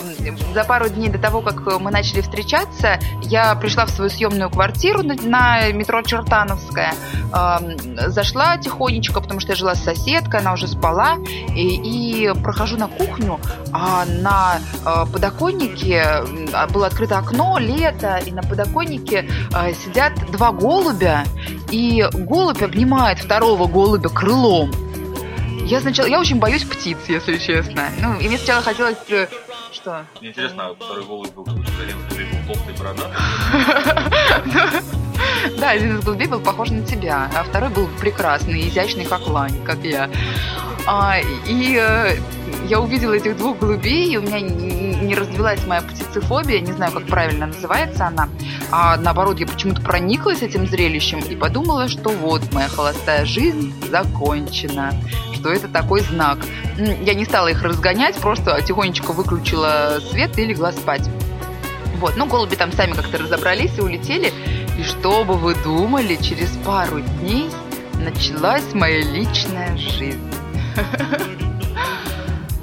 за 0.55 0.65
пару 0.65 0.89
дней 0.89 1.09
до 1.09 1.19
того, 1.19 1.41
как 1.41 1.81
мы 1.81 1.91
начали 1.91 2.21
встречаться, 2.21 2.99
я 3.23 3.55
пришла 3.57 3.85
в 3.85 3.91
свою 3.91 4.11
съемную 4.11 4.49
квартиру 4.51 5.03
на, 5.03 5.71
метро 5.73 6.03
Чертановская, 6.03 6.95
э, 7.33 8.09
зашла 8.09 8.57
тихонечко, 8.59 9.21
потому 9.21 9.41
что 9.41 9.53
я 9.53 9.57
жила 9.57 9.75
с 9.75 9.83
соседкой, 9.83 10.41
она 10.41 10.53
уже 10.53 10.69
спала, 10.69 11.17
и, 11.55 12.29
и 12.29 12.33
прохожу 12.43 12.77
на 12.77 12.87
кухню, 12.87 13.41
а 13.73 14.05
на 14.05 14.59
э, 14.85 15.07
подоконнике 15.13 16.03
а, 16.53 16.67
было 16.69 16.87
открыто 16.87 17.19
окно, 17.19 17.59
лето, 17.59 18.21
и 18.25 18.31
на 18.31 18.43
подоконнике 18.43 19.29
э, 19.53 19.73
сидят 19.75 20.13
два 20.31 20.53
голубя, 20.53 21.25
и 21.71 22.07
голубь 22.13 22.63
обнимает 22.63 23.19
второго 23.19 23.67
голубя 23.67 24.09
крылом. 24.11 24.71
Я 25.71 25.81
сначала, 25.81 26.09
я 26.09 26.19
очень 26.19 26.41
боюсь 26.41 26.65
птиц, 26.65 26.99
если 27.07 27.39
честно. 27.39 27.91
Ну, 28.01 28.19
и 28.19 28.27
мне 28.27 28.39
сначала 28.39 28.61
хотелось, 28.61 28.97
э, 29.09 29.29
что? 29.71 30.05
Мне 30.21 30.31
интересно, 30.31 30.67
а 30.67 30.75
второй 30.75 31.05
голубь 31.05 31.31
был 31.33 31.45
какой-то 31.45 31.71
голубей 32.09 32.27
был 32.27 32.55
толстый 32.55 32.75
бородатый. 32.77 33.17
Да, 35.59 35.71
один 35.71 35.97
из 35.97 36.05
голубей 36.05 36.27
был 36.27 36.41
похож 36.41 36.71
на 36.71 36.83
тебя, 36.85 37.31
а 37.37 37.45
второй 37.45 37.71
был 37.71 37.87
прекрасный, 38.01 38.69
изящный, 38.69 39.05
как 39.05 39.29
лань, 39.29 39.63
как 39.65 39.79
я. 39.85 40.11
А, 40.87 41.19
и 41.47 41.79
э, 41.79 42.17
я 42.67 42.81
увидела 42.81 43.13
этих 43.13 43.37
двух 43.37 43.59
голубей, 43.59 44.13
и 44.13 44.17
у 44.17 44.23
меня 44.23 44.41
не 44.41 44.81
не 45.01 45.15
развилась 45.15 45.67
моя 45.67 45.83
птицефобия, 45.83 46.61
не 46.61 46.73
знаю, 46.73 46.93
как 46.93 47.07
правильно 47.07 47.47
называется 47.47 48.07
она, 48.07 48.29
а 48.71 48.97
наоборот, 48.97 49.41
я 49.41 49.47
почему-то 49.47 49.81
прониклась 49.81 50.43
этим 50.43 50.67
зрелищем 50.67 51.21
и 51.21 51.35
подумала, 51.35 51.89
что 51.89 52.11
вот, 52.11 52.43
моя 52.53 52.69
холостая 52.69 53.25
жизнь 53.25 53.73
закончена, 53.91 54.95
что 55.41 55.51
это 55.51 55.69
такой 55.69 56.03
знак. 56.03 56.39
Я 56.77 57.15
не 57.15 57.25
стала 57.25 57.49
их 57.49 57.63
разгонять, 57.63 58.17
просто 58.17 58.61
тихонечко 58.63 59.13
выключила 59.13 59.99
свет 60.11 60.39
и 60.39 60.45
легла 60.45 60.71
спать. 60.73 61.09
Вот, 61.97 62.17
ну, 62.17 62.27
голуби 62.27 62.57
там 62.57 62.73
сами 62.73 62.93
как-то 62.93 63.19
разобрались 63.19 63.79
и 63.79 63.81
улетели. 63.81 64.33
И 64.79 64.83
что 64.83 65.25
бы 65.25 65.35
вы 65.35 65.55
думали, 65.55 66.17
через 66.17 66.51
пару 66.65 67.01
дней 67.01 67.51
началась 67.95 68.75
моя 68.75 69.03
личная 69.03 69.77
жизнь. 69.77 70.31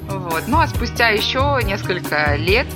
Вот. 0.08 0.44
Ну, 0.46 0.58
а 0.58 0.66
спустя 0.66 1.08
еще 1.08 1.58
несколько 1.64 2.34
лет 2.36 2.66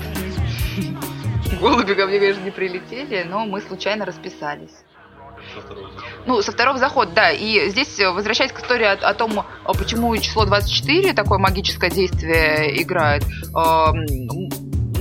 голуби 1.60 1.94
ко 1.94 2.06
мне, 2.06 2.18
конечно, 2.18 2.42
не 2.42 2.50
прилетели, 2.50 3.26
но 3.28 3.44
мы 3.44 3.60
случайно 3.60 4.06
расписались. 4.06 4.70
Со 5.54 5.60
второго 5.60 5.88
захода. 5.92 6.12
Ну, 6.26 6.42
со 6.42 6.52
второго 6.52 6.78
захода, 6.78 7.12
да. 7.14 7.30
И 7.30 7.68
здесь, 7.70 7.98
э, 7.98 8.10
возвращаясь 8.10 8.52
к 8.52 8.60
истории 8.60 8.86
о, 8.86 8.92
о 8.92 9.14
том, 9.14 9.44
почему 9.64 10.16
число 10.16 10.44
24 10.44 11.12
такое 11.12 11.38
магическое 11.38 11.90
действие 11.90 12.82
играет, 12.82 13.24
эм, 13.24 14.48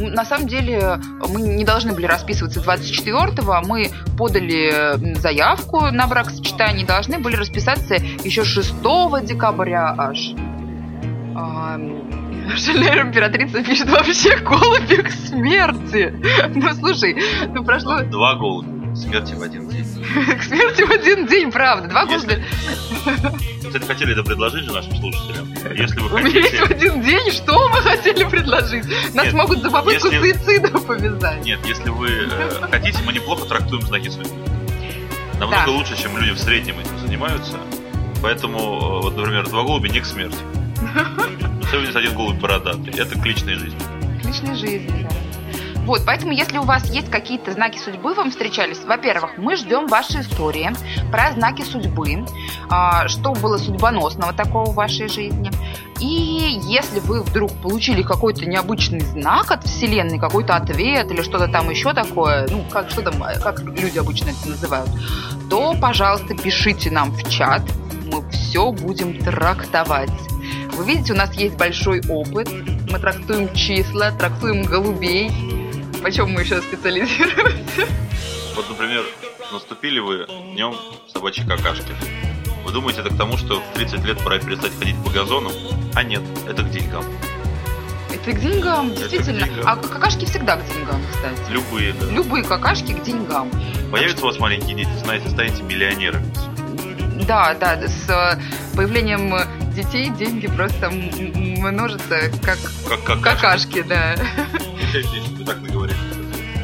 на 0.10 0.26
самом 0.26 0.48
деле 0.48 1.00
мы 1.30 1.42
не 1.42 1.64
должны 1.64 1.94
были 1.94 2.06
расписываться 2.06 2.60
24-го, 2.60 3.62
мы 3.68 3.92
подали 4.18 5.16
заявку 5.18 5.92
на 5.92 6.08
бракосочетание, 6.08 6.86
должны 6.86 7.20
были 7.20 7.36
расписаться 7.36 7.96
еще 7.96 8.44
6 8.44 8.74
декабря 9.24 9.94
аж. 9.98 10.32
Эм, 11.36 12.02
Шалер 12.58 13.08
императрица 13.08 13.64
пишет 13.64 13.90
вообще 13.90 14.38
голубик 14.38 15.10
смерти. 15.12 16.14
Ну 16.56 16.74
слушай, 16.74 17.16
ну 17.54 17.64
прошло 17.64 18.02
Два 18.02 18.36
голубя. 18.36 18.81
Смерти 18.96 19.34
в 19.34 19.42
один 19.42 19.70
день. 19.70 19.86
к 20.38 20.44
смерти 20.44 20.82
в 20.84 20.92
один 20.92 21.26
день, 21.26 21.52
правда. 21.52 21.88
Два 21.88 22.06
голубя. 22.06 22.40
Кстати, 23.66 23.86
хотели 23.86 24.12
это 24.14 24.24
предложить 24.24 24.66
же 24.66 24.72
нашим 24.74 24.96
слушателям. 24.98 25.48
Если 25.76 26.00
вы 26.00 26.20
есть 26.30 26.54
в 26.56 26.60
хотите... 26.60 26.88
один 26.88 27.02
день, 27.02 27.32
что 27.32 27.70
мы 27.70 27.78
хотели 27.82 28.24
предложить? 28.26 28.86
Нас 29.14 29.26
Нет, 29.28 29.34
могут 29.34 29.62
за 29.62 29.70
попытку 29.72 30.08
если- 30.10 30.34
суицида 30.34 30.80
повязать. 30.80 31.46
Нет, 31.46 31.60
если 31.66 31.90
вы 31.90 32.08
э, 32.30 32.68
хотите, 32.70 33.00
мы 33.06 33.14
неплохо 33.14 33.46
трактуем 33.46 33.82
знаки 33.84 34.10
судьбы. 34.10 34.30
Намного 35.40 35.64
Да. 35.66 35.72
лучше, 35.72 36.00
чем 36.00 36.18
люди 36.18 36.32
в 36.34 36.40
среднем 36.40 36.80
этим 36.80 37.00
занимаются. 37.00 37.58
Поэтому, 38.22 38.60
э, 38.60 39.02
вот, 39.04 39.16
например, 39.16 39.48
два 39.48 39.64
голубя 39.64 39.90
не 39.90 40.02
к 40.02 40.06
смерти. 40.06 40.38
Особенно 41.64 41.98
один 42.00 42.14
голубь 42.14 42.40
бородатый. 42.40 42.94
Это 42.98 43.18
к 43.18 43.26
личной 43.26 43.56
жизни. 43.56 43.80
К 44.22 44.26
личной 44.26 44.56
жизни, 44.56 45.08
да. 45.10 45.16
Вот, 45.86 46.02
поэтому, 46.06 46.32
если 46.32 46.58
у 46.58 46.64
вас 46.64 46.90
есть 46.92 47.10
какие-то 47.10 47.52
знаки 47.54 47.80
судьбы, 47.80 48.14
вам 48.14 48.30
встречались, 48.30 48.84
во-первых, 48.86 49.38
мы 49.38 49.56
ждем 49.56 49.88
ваши 49.88 50.22
истории 50.22 50.72
про 51.12 51.32
знаки 51.32 51.64
судьбы, 51.64 52.26
а, 52.70 53.08
что 53.08 53.34
было 53.34 53.58
судьбоносного 53.58 54.32
такого 54.34 54.72
в 54.72 54.76
вашей 54.76 55.08
жизни. 55.08 55.52
И 56.00 56.60
если 56.64 57.00
вы 57.00 57.24
вдруг 57.24 57.52
получили 57.62 58.04
какой-то 58.04 58.46
необычный 58.46 59.02
знак 59.02 59.52
от 59.52 59.64
Вселенной, 59.64 60.20
какой-то 60.20 60.56
ответ 60.56 61.12
или 61.12 61.22
что-то 61.22 61.48
там 61.48 61.70
еще 61.70 61.94
такое, 61.94 62.48
ну, 62.50 62.64
как, 62.70 62.90
что 62.90 63.02
там, 63.02 63.16
как 63.42 63.62
люди 63.62 63.98
обычно 63.98 64.30
это 64.30 64.50
называют, 64.50 64.90
то, 65.50 65.76
пожалуйста, 65.80 66.36
пишите 66.36 66.92
нам 66.92 67.12
в 67.12 67.28
чат, 67.30 67.62
мы 68.06 68.28
все 68.30 68.72
будем 68.72 69.18
трактовать. 69.18 70.12
Вы 70.74 70.86
видите, 70.86 71.14
у 71.14 71.18
нас 71.18 71.34
есть 71.36 71.58
большой 71.58 72.02
опыт. 72.08 72.50
Мы 72.90 73.00
трактуем 73.00 73.54
числа, 73.54 74.12
трактуем 74.12 74.64
голубей. 74.64 75.61
Почем 76.02 76.30
мы 76.32 76.42
еще 76.42 76.62
специализируемся? 76.62 77.88
Вот, 78.56 78.70
например, 78.70 79.04
наступили 79.52 80.00
вы 80.00 80.26
днем 80.54 80.76
собачьей 81.14 81.48
какашки. 81.48 81.94
Вы 82.66 82.72
думаете, 82.72 83.02
это 83.02 83.10
к 83.10 83.18
тому, 83.18 83.38
что 83.38 83.60
в 83.62 83.74
30 83.76 84.04
лет 84.06 84.24
пора 84.24 84.40
перестать 84.40 84.72
ходить 84.78 84.96
по 85.04 85.10
газонам? 85.10 85.52
А 85.96 86.04
нет, 86.04 86.22
это 86.48 86.64
к 86.64 86.70
деньгам. 86.70 87.04
Это 88.14 88.32
к 88.34 88.40
деньгам, 88.40 88.92
Это 88.92 88.96
к 88.96 89.00
действительно. 89.10 89.48
деньгам. 89.48 89.64
А 89.68 89.76
какашки 89.78 90.26
всегда 90.26 90.58
к 90.58 90.66
деньгам, 90.74 91.02
кстати. 91.12 91.52
Любые, 91.52 91.94
да. 91.94 92.06
Любые 92.08 92.44
какашки 92.44 92.92
к 92.94 93.02
деньгам. 93.04 93.50
Появятся 93.92 94.26
у 94.26 94.28
вас 94.28 94.38
маленькие 94.40 94.76
дети, 94.76 94.90
знаете, 95.04 95.30
станете 95.30 95.64
миллионерами. 95.64 96.26
Да, 97.26 97.54
да, 97.56 97.88
с 97.88 98.10
э, 98.10 98.40
появлением 98.76 99.34
э, 99.36 99.46
детей 99.76 100.10
деньги 100.10 100.48
просто 100.48 100.90
множатся, 100.90 102.32
как 102.44 102.58
Как 102.88 103.04
какашки. 103.04 103.24
какашки, 103.24 103.82
да. 103.84 104.16
Вы 104.94 105.46
так 105.46 105.62
наговорили. 105.62 105.98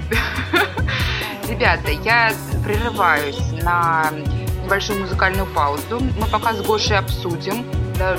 Ребята, 1.50 1.92
я 1.92 2.34
прерываюсь 2.62 3.40
на 3.64 4.12
небольшую 4.64 5.00
музыкальную 5.00 5.46
паузу. 5.46 6.02
Мы 6.20 6.28
пока 6.30 6.54
с 6.54 6.62
Гошей 6.62 6.98
обсудим, 6.98 7.66
да, 7.98 8.18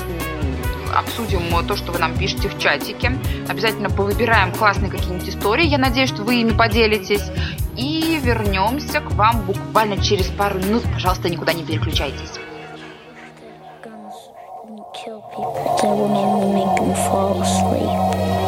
обсудим 0.95 1.41
то, 1.67 1.75
что 1.75 1.91
вы 1.91 1.99
нам 1.99 2.17
пишете 2.17 2.49
в 2.49 2.57
чатике. 2.57 3.19
Обязательно 3.47 3.91
повыбираем 3.91 4.51
классные 4.51 4.89
какие-нибудь 4.89 5.29
истории. 5.29 5.67
Я 5.67 5.77
надеюсь, 5.77 6.09
что 6.09 6.23
вы 6.23 6.41
ими 6.41 6.53
поделитесь. 6.53 7.25
И 7.77 8.19
вернемся 8.23 9.01
к 9.01 9.11
вам 9.11 9.43
буквально 9.45 10.01
через 10.01 10.25
пару 10.25 10.57
минут. 10.57 10.83
Пожалуйста, 10.91 11.29
никуда 11.29 11.53
не 11.53 11.63
переключайтесь. 11.63 12.39
Kill 15.05 15.21
people, 15.31 15.53
they 15.81 16.19
only 16.19 16.55
make 16.55 16.75
them 16.75 16.93
fall 16.95 17.41
asleep. 17.41 18.38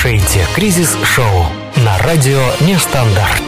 Слушаете 0.00 0.46
«Кризис-шоу» 0.54 1.46
на 1.84 1.98
радио 1.98 2.40
«Нестандарт». 2.60 3.42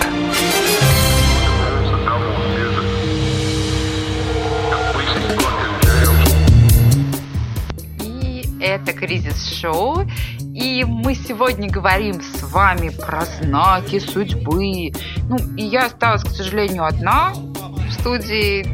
И 8.01 8.45
это 8.61 8.93
кризис-шоу. 8.93 10.09
И 10.41 10.85
мы 10.85 11.15
сегодня 11.15 11.71
говорим 11.71 12.21
с 12.21 12.43
вами 12.43 12.89
про 12.89 13.27
знаки 13.27 14.01
судьбы. 14.01 14.93
Ну, 15.29 15.39
и 15.57 15.63
я 15.63 15.87
осталась, 15.87 16.25
к 16.25 16.31
сожалению, 16.31 16.85
одна 16.85 17.33
в 17.33 17.93
студии 17.93 18.65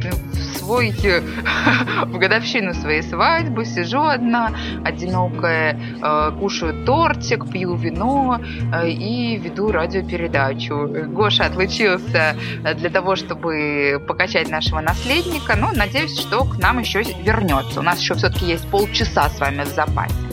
свой 0.66 0.90
в 2.06 2.18
годовщину 2.18 2.74
своей 2.74 3.02
свадьбы 3.02 3.64
сижу 3.64 4.02
одна, 4.02 4.50
одинокая, 4.84 5.78
э, 6.02 6.32
кушаю 6.40 6.84
тортик, 6.84 7.48
пью 7.50 7.76
вино 7.76 8.40
э, 8.72 8.90
и 8.90 9.36
веду 9.36 9.70
радиопередачу. 9.70 10.88
Гоша 11.08 11.46
отлучился 11.46 12.36
для 12.74 12.90
того, 12.90 13.14
чтобы 13.14 14.02
покачать 14.06 14.48
нашего 14.48 14.80
наследника, 14.80 15.56
но 15.56 15.70
надеюсь, 15.72 16.18
что 16.18 16.44
к 16.44 16.58
нам 16.58 16.80
еще 16.80 17.02
вернется. 17.02 17.80
У 17.80 17.82
нас 17.82 18.00
еще 18.00 18.14
все-таки 18.14 18.46
есть 18.46 18.68
полчаса 18.68 19.28
с 19.28 19.38
вами 19.38 19.62
в 19.62 19.68
запасе. 19.68 20.25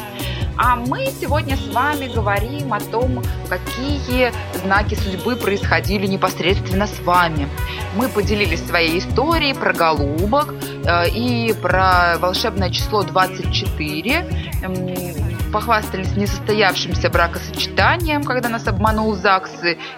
А 0.58 0.76
мы 0.76 1.08
сегодня 1.08 1.58
с 1.58 1.74
вами 1.74 2.08
говорим 2.14 2.74
о 2.74 2.80
том, 2.80 3.24
какие 3.50 4.32
знаки 4.64 4.96
судьбы 4.96 5.36
происходили 5.36 6.06
непосредственно 6.06 6.88
с 6.88 7.00
вами. 7.00 7.48
Мы 7.96 8.08
поделились 8.08 8.66
своей 8.66 9.00
историей 9.00 9.54
про 9.54 9.74
голубок 9.74 10.54
э, 10.86 11.10
и 11.10 11.54
про 11.54 12.18
волшебное 12.20 12.70
число 12.70 13.04
24. 13.04 14.26
Эм, 14.64 15.34
Похвастались 15.52 16.16
несостоявшимся 16.16 17.12
бракосочетанием, 17.12 18.24
когда 18.24 18.50
нас 18.50 18.68
обманул 18.68 19.14
ЗАГС 19.14 19.52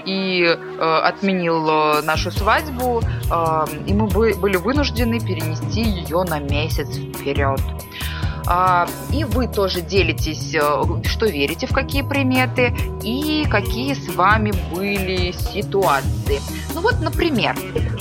и 0.05 0.43
э, 0.43 0.99
отменил 1.03 1.65
э, 1.69 2.01
нашу 2.01 2.29
свадьбу. 2.29 3.01
Э, 3.31 3.65
и 3.85 3.93
мы 3.93 4.07
бы- 4.07 4.35
были 4.35 4.57
вынуждены 4.57 5.21
перенести 5.21 5.81
ее 5.81 6.23
на 6.23 6.39
месяц 6.39 6.89
вперед. 6.97 7.61
А, 8.47 8.88
И 9.12 9.23
вы 9.23 9.47
тоже 9.47 9.81
делитесь, 9.81 10.53
э, 10.53 10.84
что 11.05 11.25
верите 11.25 11.67
в 11.67 11.73
какие 11.73 12.03
приметы 12.03 12.73
и 13.01 13.45
какие 13.49 13.93
с 13.93 14.13
вами 14.13 14.53
были 14.73 15.31
ситуации. 15.31 16.41
Ну 16.73 16.81
вот, 16.81 16.99
например, 17.01 17.55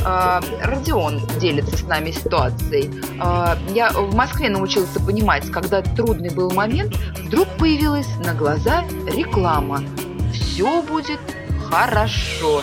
э, 0.05 0.41
Родион 0.63 1.21
делится 1.41 1.77
с 1.77 1.83
нами 1.85 2.11
ситуацией. 2.11 2.91
Э, 3.23 3.57
Я 3.75 3.91
в 3.91 4.15
Москве 4.15 4.49
научился 4.51 5.01
понимать, 5.01 5.51
когда 5.51 5.81
трудный 5.83 6.31
был 6.31 6.51
момент, 6.51 6.95
вдруг 7.25 7.49
появилась 7.59 8.09
на 8.25 8.35
глаза 8.35 8.85
реклама. 9.07 9.83
Все 10.33 10.83
будет 10.83 11.21
хорошо. 11.71 12.63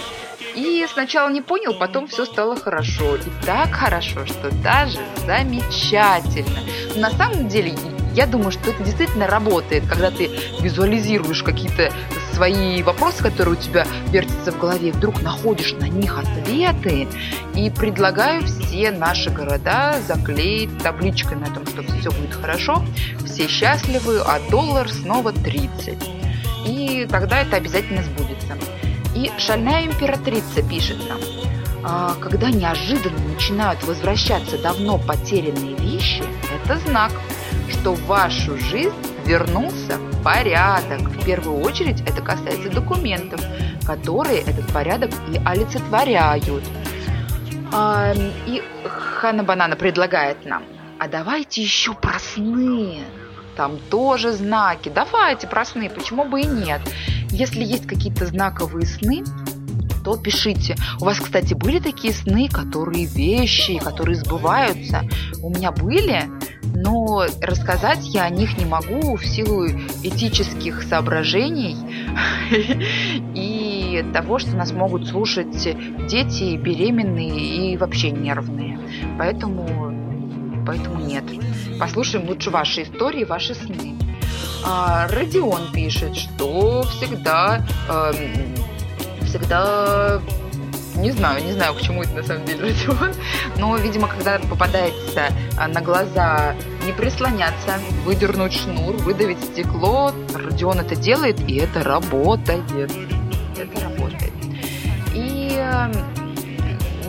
И 0.55 0.85
сначала 0.91 1.29
не 1.29 1.41
понял, 1.41 1.73
потом 1.73 2.07
все 2.07 2.25
стало 2.25 2.55
хорошо. 2.55 3.15
И 3.15 3.45
так 3.45 3.71
хорошо, 3.71 4.25
что 4.25 4.51
даже 4.63 4.99
замечательно. 5.25 6.59
Но 6.95 7.01
на 7.01 7.11
самом 7.11 7.47
деле, 7.47 7.75
я 8.13 8.27
думаю, 8.27 8.51
что 8.51 8.69
это 8.69 8.83
действительно 8.83 9.27
работает, 9.27 9.87
когда 9.87 10.11
ты 10.11 10.29
визуализируешь 10.59 11.43
какие-то 11.43 11.91
свои 12.33 12.81
вопросы, 12.83 13.23
которые 13.23 13.53
у 13.53 13.61
тебя 13.61 13.85
вертятся 14.09 14.51
в 14.51 14.59
голове, 14.59 14.91
вдруг 14.91 15.21
находишь 15.21 15.73
на 15.73 15.87
них 15.87 16.17
ответы. 16.17 17.07
И 17.55 17.69
предлагаю 17.69 18.43
все 18.45 18.91
наши 18.91 19.29
города 19.29 19.95
заклеить 20.07 20.77
табличкой 20.79 21.37
на 21.37 21.47
том, 21.47 21.65
что 21.65 21.83
все 21.83 22.11
будет 22.11 22.33
хорошо, 22.33 22.83
все 23.25 23.47
счастливы, 23.47 24.19
а 24.19 24.39
доллар 24.49 24.89
снова 24.89 25.31
30. 25.31 25.97
И 26.65 27.07
тогда 27.09 27.41
это 27.41 27.55
обязательно 27.55 28.03
сбудется. 28.03 28.57
И 29.15 29.31
шальная 29.37 29.85
императрица 29.85 30.61
пишет 30.67 30.97
нам, 31.09 31.19
«А, 31.83 32.15
когда 32.21 32.49
неожиданно 32.49 33.19
начинают 33.33 33.83
возвращаться 33.83 34.57
давно 34.57 34.97
потерянные 34.97 35.75
вещи, 35.75 36.23
это 36.63 36.77
знак, 36.77 37.11
что 37.69 37.93
в 37.93 38.05
вашу 38.05 38.57
жизнь 38.57 38.93
вернулся 39.25 39.99
порядок. 40.23 41.01
В 41.01 41.25
первую 41.25 41.61
очередь 41.61 42.01
это 42.01 42.21
касается 42.21 42.69
документов, 42.69 43.41
которые 43.85 44.41
этот 44.41 44.71
порядок 44.71 45.11
и 45.33 45.41
олицетворяют. 45.43 46.63
А, 47.73 48.13
И 48.47 48.61
Хана 48.85 49.43
Банана 49.43 49.75
предлагает 49.75 50.45
нам, 50.45 50.63
а 50.99 51.07
давайте 51.07 51.61
еще 51.61 51.93
про 51.93 52.19
сны. 52.19 52.99
Там 53.55 53.77
тоже 53.89 54.31
знаки. 54.31 54.89
Давайте 54.89 55.47
про 55.47 55.65
сны, 55.65 55.89
почему 55.89 56.25
бы 56.25 56.41
и 56.41 56.45
нет. 56.45 56.81
Если 57.31 57.63
есть 57.63 57.87
какие-то 57.87 58.25
знаковые 58.25 58.85
сны, 58.85 59.23
то 60.03 60.17
пишите. 60.17 60.75
У 60.99 61.05
вас, 61.05 61.19
кстати, 61.19 61.53
были 61.53 61.79
такие 61.79 62.13
сны, 62.13 62.49
которые 62.49 63.05
вещи, 63.05 63.77
которые 63.79 64.15
сбываются? 64.15 65.03
У 65.41 65.49
меня 65.49 65.71
были, 65.71 66.23
но 66.63 67.25
рассказать 67.41 68.05
я 68.07 68.23
о 68.23 68.29
них 68.29 68.57
не 68.57 68.65
могу 68.65 69.15
в 69.15 69.25
силу 69.25 69.67
этических 70.03 70.83
соображений 70.83 71.77
и 73.35 74.03
того, 74.13 74.39
что 74.39 74.55
нас 74.55 74.71
могут 74.71 75.07
слушать 75.07 75.63
дети 76.07 76.57
беременные 76.57 77.73
и 77.73 77.77
вообще 77.77 78.11
нервные. 78.11 78.79
Поэтому, 79.17 80.63
поэтому 80.65 81.05
нет. 81.05 81.23
Послушаем 81.79 82.27
лучше 82.27 82.49
ваши 82.49 82.83
истории, 82.83 83.23
ваши 83.23 83.55
сны. 83.55 84.00
А, 84.63 85.07
Родион 85.07 85.71
пишет, 85.71 86.15
что 86.15 86.83
всегда, 86.83 87.65
эм, 87.89 88.55
всегда, 89.25 90.21
не 90.95 91.11
знаю, 91.11 91.43
не 91.43 91.53
знаю, 91.53 91.73
к 91.73 91.81
чему 91.81 92.03
это 92.03 92.13
на 92.13 92.23
самом 92.23 92.45
деле 92.45 92.61
Родион, 92.69 93.13
но, 93.57 93.75
видимо, 93.77 94.07
когда 94.07 94.39
попадается 94.39 95.27
а, 95.57 95.67
на 95.67 95.81
глаза 95.81 96.55
не 96.85 96.91
прислоняться, 96.91 97.79
выдернуть 98.05 98.53
шнур, 98.53 98.95
выдавить 98.97 99.43
стекло, 99.43 100.11
Родион 100.33 100.79
это 100.79 100.95
делает, 100.95 101.39
и 101.49 101.55
это 101.57 101.83
работает. 101.83 102.63
Это 103.57 103.83
работает. 103.83 104.31
И 105.13 105.51
э, 105.51 105.91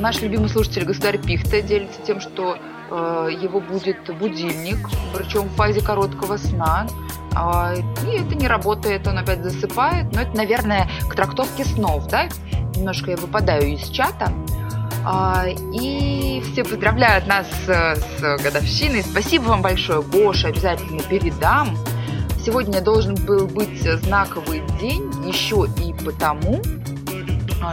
наш 0.00 0.20
любимый 0.20 0.48
слушатель 0.48 0.84
Государь 0.84 1.18
Пихта 1.18 1.62
делится 1.62 2.02
тем, 2.02 2.20
что 2.20 2.56
э, 2.56 2.71
его 2.92 3.60
будет 3.60 4.14
будильник, 4.18 4.78
причем 5.14 5.42
в 5.48 5.54
фазе 5.54 5.80
короткого 5.80 6.36
сна. 6.36 6.86
А, 7.34 7.74
И 8.06 8.16
это 8.18 8.34
не 8.34 8.46
работает, 8.46 9.06
он 9.06 9.18
опять 9.18 9.42
засыпает. 9.42 10.12
Но 10.12 10.22
это, 10.22 10.36
наверное, 10.36 10.88
к 11.08 11.14
трактовке 11.14 11.64
снов, 11.64 12.06
да? 12.08 12.28
Немножко 12.74 13.12
я 13.12 13.16
выпадаю 13.16 13.72
из 13.72 13.88
чата. 13.88 14.32
А, 15.04 15.46
И 15.72 16.42
все 16.52 16.64
поздравляют 16.64 17.26
нас 17.26 17.46
с, 17.66 18.42
годовщиной. 18.42 19.02
Спасибо 19.02 19.44
вам 19.44 19.62
большое, 19.62 20.02
Гоша, 20.02 20.48
обязательно 20.48 21.02
передам. 21.02 21.76
Сегодня 22.44 22.80
должен 22.80 23.14
был 23.14 23.46
быть 23.46 23.80
знаковый 23.82 24.62
день 24.80 25.08
еще 25.24 25.66
и 25.80 25.94
потому, 26.04 26.60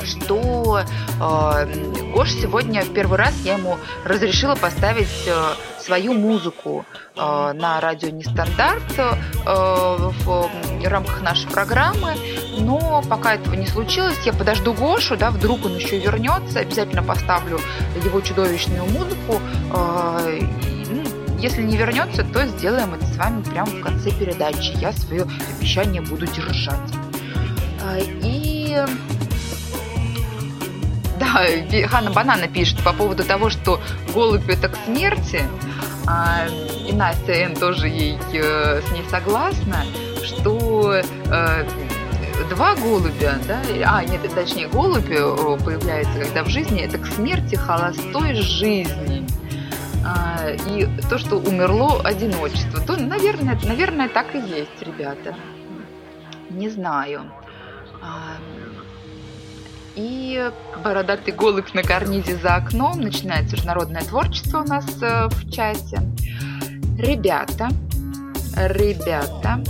что 0.05 0.81
э, 0.81 2.13
Гош 2.13 2.31
сегодня 2.31 2.83
первый 2.85 3.17
раз 3.17 3.33
я 3.43 3.53
ему 3.55 3.77
разрешила 4.05 4.55
поставить 4.55 5.07
э, 5.27 5.33
свою 5.79 6.13
музыку 6.13 6.85
э, 7.15 7.51
на 7.53 7.79
радио 7.81 8.09
Нестандарт 8.09 8.83
э, 8.97 9.11
в 9.45 10.49
рамках 10.85 11.21
нашей 11.21 11.49
программы. 11.49 12.13
Но 12.59 13.01
пока 13.09 13.35
этого 13.35 13.53
не 13.55 13.67
случилось, 13.67 14.17
я 14.25 14.33
подожду 14.33 14.73
Гошу, 14.73 15.17
да, 15.17 15.31
вдруг 15.31 15.65
он 15.65 15.75
еще 15.75 15.99
вернется, 15.99 16.59
обязательно 16.59 17.03
поставлю 17.03 17.59
его 18.03 18.21
чудовищную 18.21 18.85
музыку. 18.85 19.41
Э, 19.73 20.39
ну, 20.89 21.03
если 21.39 21.61
не 21.61 21.77
вернется, 21.77 22.23
то 22.23 22.45
сделаем 22.47 22.93
это 22.93 23.05
с 23.05 23.17
вами 23.17 23.41
прямо 23.43 23.67
в 23.71 23.81
конце 23.81 24.11
передачи. 24.11 24.73
Я 24.79 24.91
свое 24.93 25.25
обещание 25.57 26.01
буду 26.01 26.25
держать. 26.27 26.91
Э, 27.81 27.99
И 28.23 28.77
Ханна 31.87 32.11
Банана 32.11 32.47
пишет 32.47 32.83
по 32.83 32.93
поводу 32.93 33.23
того, 33.23 33.49
что 33.49 33.81
голубь 34.13 34.49
это 34.49 34.69
к 34.69 34.75
смерти, 34.85 35.43
а, 36.07 36.47
и 36.87 36.93
Настя 36.93 37.33
Н 37.33 37.55
тоже 37.55 37.87
ей 37.87 38.17
э, 38.33 38.81
с 38.81 38.91
ней 38.91 39.03
согласна, 39.09 39.85
что 40.23 40.95
э, 40.95 41.65
два 42.49 42.75
голубя, 42.75 43.35
да, 43.47 43.61
а 43.85 44.03
нет, 44.03 44.21
точнее 44.33 44.67
голубь 44.67 45.09
э, 45.09 45.57
появляется, 45.63 46.19
когда 46.19 46.43
в 46.43 46.49
жизни, 46.49 46.81
это 46.81 46.97
к 46.97 47.05
смерти 47.05 47.55
холостой 47.55 48.33
жизни. 48.33 49.27
А, 50.03 50.51
и 50.67 50.87
то, 51.09 51.17
что 51.17 51.35
умерло 51.35 52.01
одиночество, 52.03 52.81
то, 52.81 52.95
наверное, 52.95 53.59
наверное, 53.63 54.09
так 54.09 54.33
и 54.33 54.39
есть, 54.39 54.81
ребята. 54.81 55.35
Не 56.49 56.69
знаю. 56.69 57.23
А, 58.01 58.37
и 59.99 60.51
бородатый 60.83 61.33
голубь 61.33 61.73
на 61.73 61.83
карнизе 61.83 62.37
за 62.37 62.55
окном. 62.55 63.01
Начинается 63.01 63.57
народное 63.65 64.03
творчество 64.03 64.61
у 64.61 64.67
нас 64.67 64.85
э, 65.01 65.27
в 65.27 65.51
чате. 65.51 66.01
Ребята, 66.97 67.69
ребята, 68.55 69.61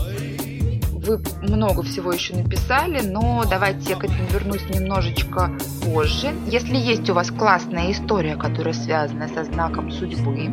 вы 0.92 1.22
много 1.42 1.82
всего 1.84 2.12
еще 2.12 2.36
написали, 2.36 3.02
но 3.02 3.44
давайте 3.50 3.92
я 3.92 3.96
к 3.96 4.04
этому 4.04 4.28
вернусь 4.32 4.70
немножечко 4.70 5.52
позже. 5.84 6.34
Если 6.48 6.76
есть 6.76 7.10
у 7.10 7.14
вас 7.14 7.32
классная 7.32 7.92
история, 7.92 8.36
которая 8.36 8.74
связана 8.74 9.28
со 9.28 9.44
знаком 9.44 9.92
судьбы, 9.92 10.46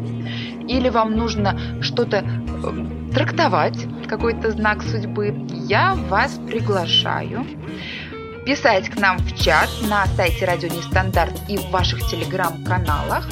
или 0.69 0.89
вам 0.89 1.17
нужно 1.17 1.83
что-то 1.83 2.25
э, 2.25 3.13
трактовать, 3.13 3.79
какой-то 4.09 4.53
знак 4.53 4.83
судьбы, 4.83 5.35
я 5.69 5.95
вас 5.95 6.41
приглашаю 6.47 7.45
писать 8.47 8.89
к 8.89 8.97
нам 8.97 9.19
в 9.19 9.37
чат 9.37 9.69
на 9.83 10.07
сайте 10.07 10.45
Радио 10.45 10.69
Нестандарт 10.69 11.35
и 11.49 11.59
в 11.59 11.69
ваших 11.71 12.07
телеграм-каналах. 12.07 13.29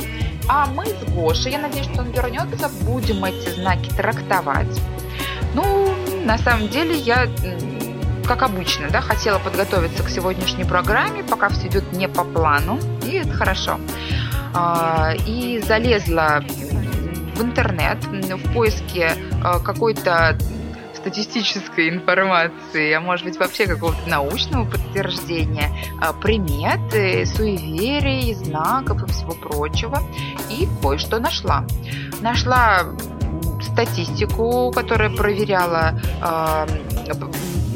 А 0.49 0.67
мы 0.67 0.85
с 0.87 1.13
Гошей, 1.15 1.53
я 1.53 1.59
надеюсь, 1.59 1.87
что 1.87 2.01
он 2.01 2.11
вернется, 2.11 2.69
будем 2.83 3.25
эти 3.25 3.49
знаки 3.51 3.89
трактовать. 3.97 4.81
Ну, 5.55 5.95
на 6.25 6.37
самом 6.37 6.69
деле, 6.69 6.97
я, 6.97 7.29
как 8.27 8.43
обычно, 8.43 8.91
да, 8.91 9.01
хотела 9.01 9.39
подготовиться 9.39 10.03
к 10.03 10.11
сегодняшней 10.11 10.65
программе, 10.65 11.23
пока 11.23 11.49
все 11.49 11.69
идет 11.69 11.93
не 11.93 12.09
по 12.09 12.25
плану, 12.25 12.81
и 13.07 13.13
это 13.13 13.33
хорошо. 13.33 13.79
А, 14.53 15.15
И 15.27 15.63
залезла 15.65 16.43
в 17.37 17.43
интернет 17.43 17.99
в 18.05 18.53
поиске 18.53 19.13
а, 19.43 19.61
какой-то 19.61 20.37
статистической 21.05 21.91
информации, 21.91 22.93
а 22.93 23.01
может 23.01 23.27
быть 23.27 23.39
вообще 23.39 23.67
какого-то 23.67 24.09
научного 24.09 24.65
подтверждения 24.65 25.71
а, 26.01 26.15
примет, 26.15 26.95
э, 26.95 27.27
суеверий, 27.27 28.33
знаков 28.33 29.03
и 29.03 29.13
всего 29.13 29.33
прочего. 29.33 30.03
И 30.49 30.67
кое-что 30.81 31.19
нашла. 31.19 31.67
Нашла 32.23 32.85
статистику, 33.61 34.73
которая 34.75 35.11
проверяла, 35.11 36.01
а, 36.23 36.67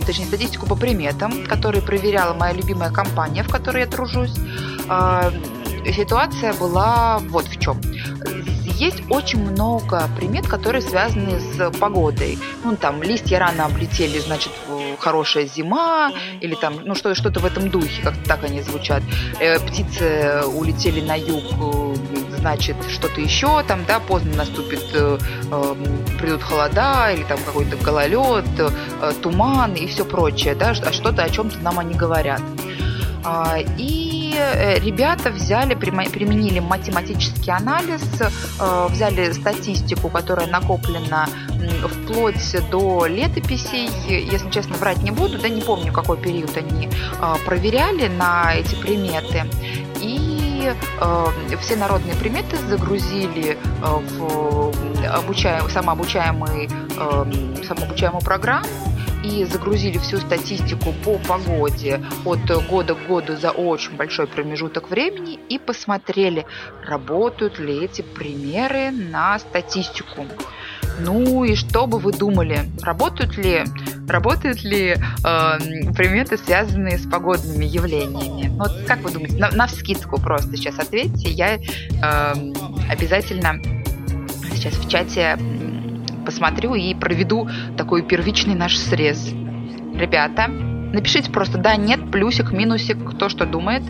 точнее 0.07 0.25
статистику 0.25 0.67
по 0.67 0.75
приметам, 0.75 1.45
которую 1.47 1.83
проверяла 1.83 2.33
моя 2.33 2.55
любимая 2.55 2.91
компания, 2.91 3.43
в 3.43 3.51
которой 3.51 3.83
я 3.83 3.87
тружусь. 3.87 4.35
А, 4.89 5.31
Ситуация 5.95 6.53
была 6.55 7.19
вот 7.31 7.47
в 7.47 7.59
чем 7.59 7.81
есть 8.79 9.03
очень 9.11 9.41
много 9.41 10.09
примет, 10.17 10.47
которые 10.47 10.83
связаны 10.83 11.41
с 11.41 11.71
погодой. 11.79 12.39
Ну, 12.65 12.77
там, 12.77 13.03
листья 13.03 13.39
рано 13.39 13.67
облетели, 13.67 14.19
значит, 14.19 14.53
хорошая 14.99 15.47
зима, 15.47 16.13
или 16.41 16.55
там, 16.55 16.75
ну, 16.85 16.95
что, 16.95 17.15
что-то 17.15 17.41
в 17.41 17.45
этом 17.45 17.71
духе, 17.71 18.03
как-то 18.03 18.25
так 18.25 18.45
они 18.45 18.63
звучат. 18.63 19.03
Э, 19.41 19.59
птицы 19.59 20.43
улетели 20.47 21.01
на 21.01 21.17
юг, 21.17 21.45
э, 21.61 21.95
значит, 22.39 22.77
что-то 22.89 23.21
еще, 23.21 23.63
там, 23.65 23.85
да, 23.87 23.99
поздно 24.01 24.37
наступит, 24.37 24.85
э, 24.95 25.19
э, 25.51 25.75
придут 26.19 26.43
холода, 26.43 27.11
или 27.13 27.25
там 27.25 27.39
какой-то 27.45 27.77
гололед, 27.77 28.45
туман 29.23 29.75
и 29.75 29.87
все 29.87 30.05
прочее, 30.05 30.55
да, 30.55 30.71
а 30.71 30.93
что-то 30.93 31.23
о 31.23 31.31
чем-то 31.31 31.59
нам 31.59 31.79
они 31.79 31.95
говорят. 31.95 32.41
А, 33.25 33.59
и 33.77 34.35
э, 34.37 34.79
ребята 34.79 35.31
взяли, 35.31 35.75
применили 35.75 36.61
математический 36.61 37.53
анализ, 37.53 38.03
э, 38.21 38.87
взяли 38.91 39.33
статистику, 39.33 40.09
которая 40.09 40.47
накоплена 40.47 41.29
вплоть 41.85 42.57
до 42.71 43.07
летописей. 43.07 43.89
Если 44.09 44.51
честно, 44.51 44.77
врать 44.77 45.03
не 45.03 45.11
буду, 45.11 45.39
да 45.39 45.49
не 45.49 45.61
помню, 45.61 45.93
какой 45.93 46.17
период 46.19 46.57
они 46.57 46.89
а, 47.21 47.37
проверяли 47.45 48.09
на 48.09 48.55
эти 48.55 48.75
приметы. 48.75 49.45
И 50.01 50.73
э, 51.01 51.27
все 51.61 51.77
народные 51.77 52.15
приметы 52.15 52.57
загрузили 52.69 53.59
в 53.81 54.73
обучаем, 55.09 55.69
самообучаемый, 55.69 56.69
самообучаемую 57.65 58.23
программу 58.23 58.67
и 59.29 59.45
загрузили 59.45 59.99
всю 59.99 60.19
статистику 60.19 60.93
по 61.05 61.19
погоде 61.19 62.01
от 62.25 62.41
года 62.69 62.95
к 62.95 63.07
году 63.07 63.37
за 63.37 63.51
очень 63.51 63.97
большой 63.97 64.27
промежуток 64.27 64.91
времени 64.91 65.39
и 65.49 65.59
посмотрели, 65.59 66.47
работают 66.85 67.59
ли 67.59 67.85
эти 67.85 68.03
примеры 68.03 68.91
на 68.91 69.39
статистику. 69.39 70.27
Ну 71.01 71.45
и 71.45 71.55
что 71.55 71.87
бы 71.87 71.99
вы 71.99 72.13
думали, 72.13 72.61
работают 72.83 73.37
ли, 73.37 73.65
работают 74.09 74.65
ли 74.65 74.97
э, 74.97 74.99
приметы, 75.95 76.37
связанные 76.39 76.99
с 76.99 77.09
погодными 77.09 77.65
явлениями? 77.65 78.49
Вот 78.57 78.73
как 78.87 79.01
вы 79.01 79.11
думаете, 79.11 79.37
на, 79.37 79.51
на 79.51 79.67
вскидку 79.67 80.21
просто 80.21 80.57
сейчас 80.57 80.79
ответьте, 80.79 81.31
я 81.31 81.57
э, 81.57 81.61
обязательно 82.91 83.61
сейчас 84.51 84.75
в 84.75 84.89
чате 84.89 85.39
посмотрю 86.29 86.75
и 86.75 86.93
проведу 86.95 87.49
такой 87.79 88.03
первичный 88.03 88.55
наш 88.55 88.77
срез. 88.77 89.33
Ребята, 89.95 90.49
напишите 90.49 91.31
просто 91.31 91.57
да, 91.57 91.75
нет, 91.77 92.11
плюсик, 92.11 92.53
минусик, 92.53 92.99
кто 93.13 93.31
что 93.31 93.47
думает. 93.47 93.83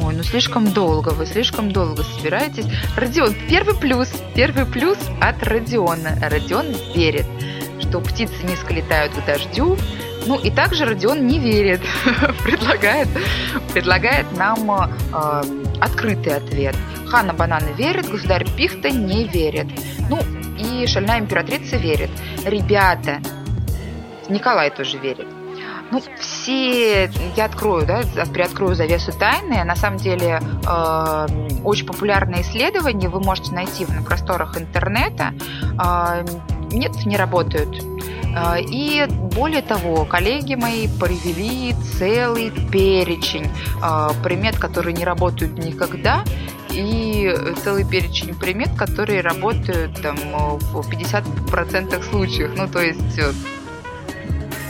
Ой, 0.00 0.14
ну 0.14 0.22
слишком 0.22 0.70
долго, 0.70 1.08
вы 1.08 1.26
слишком 1.26 1.72
долго 1.72 2.04
собираетесь. 2.04 2.66
Родион, 2.96 3.34
первый 3.48 3.74
плюс, 3.74 4.08
первый 4.36 4.64
плюс 4.64 4.98
от 5.20 5.42
Родиона. 5.42 6.16
Родион 6.30 6.66
верит, 6.94 7.26
что 7.80 8.00
птицы 8.00 8.46
низко 8.46 8.72
летают 8.72 9.12
к 9.12 9.26
дождю, 9.26 9.76
ну 10.26 10.38
и 10.38 10.50
также 10.50 10.84
Родион 10.84 11.26
не 11.26 11.40
верит, 11.40 11.80
предлагает, 12.44 13.08
предлагает 13.72 14.26
нам 14.36 14.70
э, 14.70 15.42
открытый 15.80 16.36
ответ. 16.36 16.76
Хана 17.12 17.34
Банана 17.34 17.72
верит, 17.76 18.08
государь 18.08 18.46
Пихта 18.56 18.88
не 18.88 19.24
верит. 19.24 19.66
Ну 20.08 20.18
и 20.58 20.86
шальная 20.86 21.18
императрица 21.18 21.76
верит. 21.76 22.08
Ребята, 22.46 23.20
Николай 24.30 24.70
тоже 24.70 24.96
верит. 24.96 25.26
Ну, 25.90 26.02
все, 26.18 27.10
я 27.36 27.44
открою, 27.44 27.84
да, 27.84 28.00
приоткрою 28.32 28.74
завесу 28.74 29.12
тайны. 29.12 29.62
На 29.62 29.76
самом 29.76 29.98
деле, 29.98 30.40
э, 30.66 31.26
очень 31.62 31.84
популярные 31.84 32.40
исследования 32.40 33.10
вы 33.10 33.20
можете 33.20 33.52
найти 33.52 33.84
на 33.84 34.02
просторах 34.02 34.58
интернета. 34.58 35.34
Э, 35.78 36.24
нет, 36.70 37.04
не 37.04 37.18
работают. 37.18 37.84
Э, 38.34 38.58
и 38.58 39.06
более 39.34 39.60
того, 39.60 40.06
коллеги 40.06 40.54
мои 40.54 40.88
привели 40.88 41.74
целый 41.98 42.50
перечень 42.70 43.50
э, 43.82 44.08
примет, 44.24 44.58
которые 44.58 44.94
не 44.94 45.04
работают 45.04 45.58
никогда, 45.58 46.24
и 46.72 47.34
целый 47.62 47.88
перечень 47.88 48.34
примет, 48.34 48.74
которые 48.76 49.20
работают 49.20 50.00
там, 50.00 50.16
в 50.16 50.88
50% 50.90 52.02
случаев. 52.10 52.52
Ну, 52.56 52.68
то 52.68 52.80
есть 52.80 53.18
э, 53.18 53.32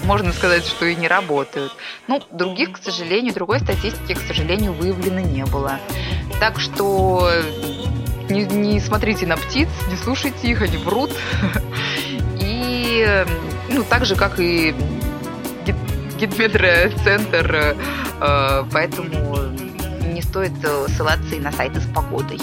можно 0.05 0.33
сказать, 0.33 0.65
что 0.65 0.87
и 0.87 0.95
не 0.95 1.09
работают. 1.09 1.73
Ну, 2.09 2.21
других, 2.33 2.73
к 2.73 2.83
сожалению, 2.83 3.35
другой 3.35 3.61
статистики, 3.61 4.15
к 4.15 4.21
сожалению, 4.21 4.73
выявлено 4.73 5.21
не 5.21 5.45
было. 5.45 5.79
Так 6.41 6.59
что 6.59 7.31
не, 8.29 8.45
не 8.45 8.81
смотрите 8.81 9.27
на 9.27 9.37
птиц, 9.37 9.69
не 9.89 9.97
слушайте 9.97 10.49
их, 10.49 10.63
они 10.63 10.77
врут. 10.79 11.11
И, 12.41 13.25
ну, 13.69 13.85
так 13.85 14.05
же, 14.05 14.17
как 14.17 14.39
и 14.41 14.75
гидметроцентр, 16.19 17.77
э, 18.21 18.65
поэтому 18.73 19.39
не 20.13 20.23
стоит 20.23 20.53
ссылаться 20.89 21.35
и 21.35 21.41
на 21.41 21.53
сайты 21.53 21.81
с 21.81 21.87
погодой. 21.87 22.39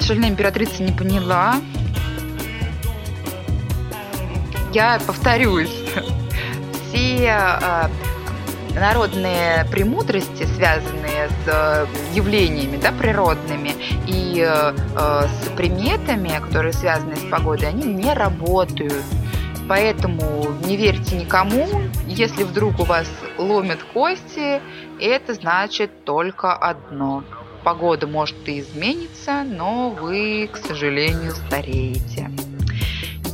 Шальная 0.00 0.28
императрица 0.28 0.82
не 0.82 0.92
поняла. 0.92 1.56
Я 4.72 5.00
повторюсь. 5.06 5.74
Все 6.88 7.28
э, 7.28 7.88
народные 8.74 9.64
премудрости, 9.70 10.44
связанные 10.44 11.28
с 11.28 11.46
э, 11.46 11.86
явлениями 12.12 12.76
да, 12.76 12.92
природными 12.92 13.76
и 14.06 14.44
э, 14.46 15.26
с 15.26 15.48
приметами, 15.56 16.38
которые 16.40 16.72
связаны 16.72 17.16
с 17.16 17.22
погодой, 17.30 17.68
они 17.68 17.84
не 17.84 18.12
работают. 18.12 19.04
Поэтому 19.68 20.46
не 20.64 20.76
верьте 20.76 21.16
никому. 21.16 21.66
Если 22.06 22.44
вдруг 22.44 22.80
у 22.80 22.84
вас 22.84 23.08
ломят 23.38 23.82
кости, 23.82 24.60
это 25.00 25.34
значит 25.34 26.04
только 26.04 26.54
одно. 26.54 27.24
Погода 27.64 28.06
может 28.06 28.36
и 28.46 28.60
измениться, 28.60 29.42
но 29.42 29.90
вы, 29.90 30.50
к 30.52 30.58
сожалению, 30.58 31.32
стареете. 31.32 32.30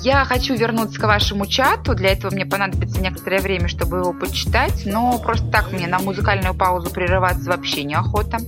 Я 0.02 0.24
хочу 0.24 0.54
вернуться 0.54 0.98
к 0.98 1.04
вашему 1.04 1.46
чату. 1.46 1.94
Для 1.94 2.12
этого 2.12 2.32
мне 2.32 2.46
понадобится 2.46 3.02
некоторое 3.02 3.40
время, 3.40 3.68
чтобы 3.68 3.98
его 3.98 4.14
почитать. 4.14 4.86
Но 4.86 5.18
просто 5.18 5.46
так 5.50 5.72
мне 5.72 5.86
на 5.86 5.98
музыкальную 5.98 6.54
паузу 6.54 6.90
прерываться 6.90 7.50
вообще 7.50 7.84
неохота. 7.84 8.38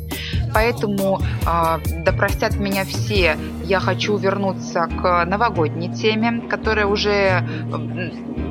Поэтому 0.55 1.21
э, 1.21 1.79
да 2.05 2.49
меня 2.57 2.87
все. 2.87 3.37
Я 3.65 3.81
хочу 3.81 4.17
вернуться 4.17 4.87
к 4.87 5.25
новогодней 5.25 5.93
теме, 5.93 6.43
которая 6.49 6.87
уже 6.87 7.43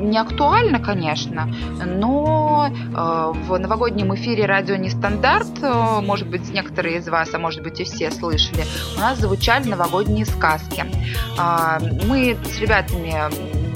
не 0.02 0.18
актуальна, 0.18 0.80
конечно, 0.80 1.48
но 1.86 2.70
э, 2.70 3.32
в 3.48 3.58
новогоднем 3.58 4.14
эфире 4.16 4.46
радио 4.46 4.76
Нестандарт, 4.76 5.62
э, 5.62 6.02
может 6.02 6.28
быть, 6.28 6.52
некоторые 6.52 6.98
из 6.98 7.08
вас, 7.08 7.34
а 7.34 7.40
может 7.40 7.62
быть 7.62 7.80
и 7.80 7.84
все 7.84 8.10
слышали, 8.12 8.66
у 8.98 9.00
нас 9.00 9.20
звучали 9.20 9.68
новогодние 9.68 10.26
сказки. 10.26 10.86
Э, 11.38 11.80
мы 12.08 12.36
с 12.44 12.60
ребятами 12.60 13.14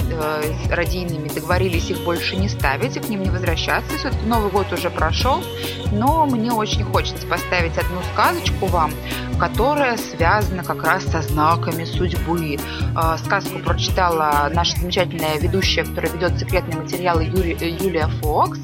э, 0.09 0.53
радийными 0.69 1.29
договорились 1.29 1.89
их 1.89 2.03
больше 2.03 2.35
не 2.35 2.49
ставить 2.49 2.95
и 2.97 2.99
к 2.99 3.09
ним 3.09 3.23
не 3.23 3.29
возвращаться. 3.29 3.97
Все-таки 3.97 4.25
Новый 4.25 4.51
год 4.51 4.71
уже 4.73 4.89
прошел, 4.89 5.43
но 5.91 6.25
мне 6.25 6.51
очень 6.51 6.83
хочется 6.83 7.25
поставить 7.27 7.77
одну 7.77 8.01
сказочку 8.13 8.67
вам, 8.67 8.91
которая 9.39 9.97
связана 9.97 10.63
как 10.63 10.83
раз 10.83 11.03
со 11.05 11.21
знаками 11.21 11.85
судьбы. 11.85 12.57
Э, 12.95 13.17
сказку 13.23 13.59
прочитала 13.59 14.49
наша 14.53 14.77
замечательная 14.79 15.37
ведущая, 15.37 15.83
которая 15.83 16.11
ведет 16.11 16.39
секретные 16.39 16.81
материалы 16.81 17.23
Юри, 17.23 17.57
Юлия 17.83 18.07
Фокс, 18.21 18.59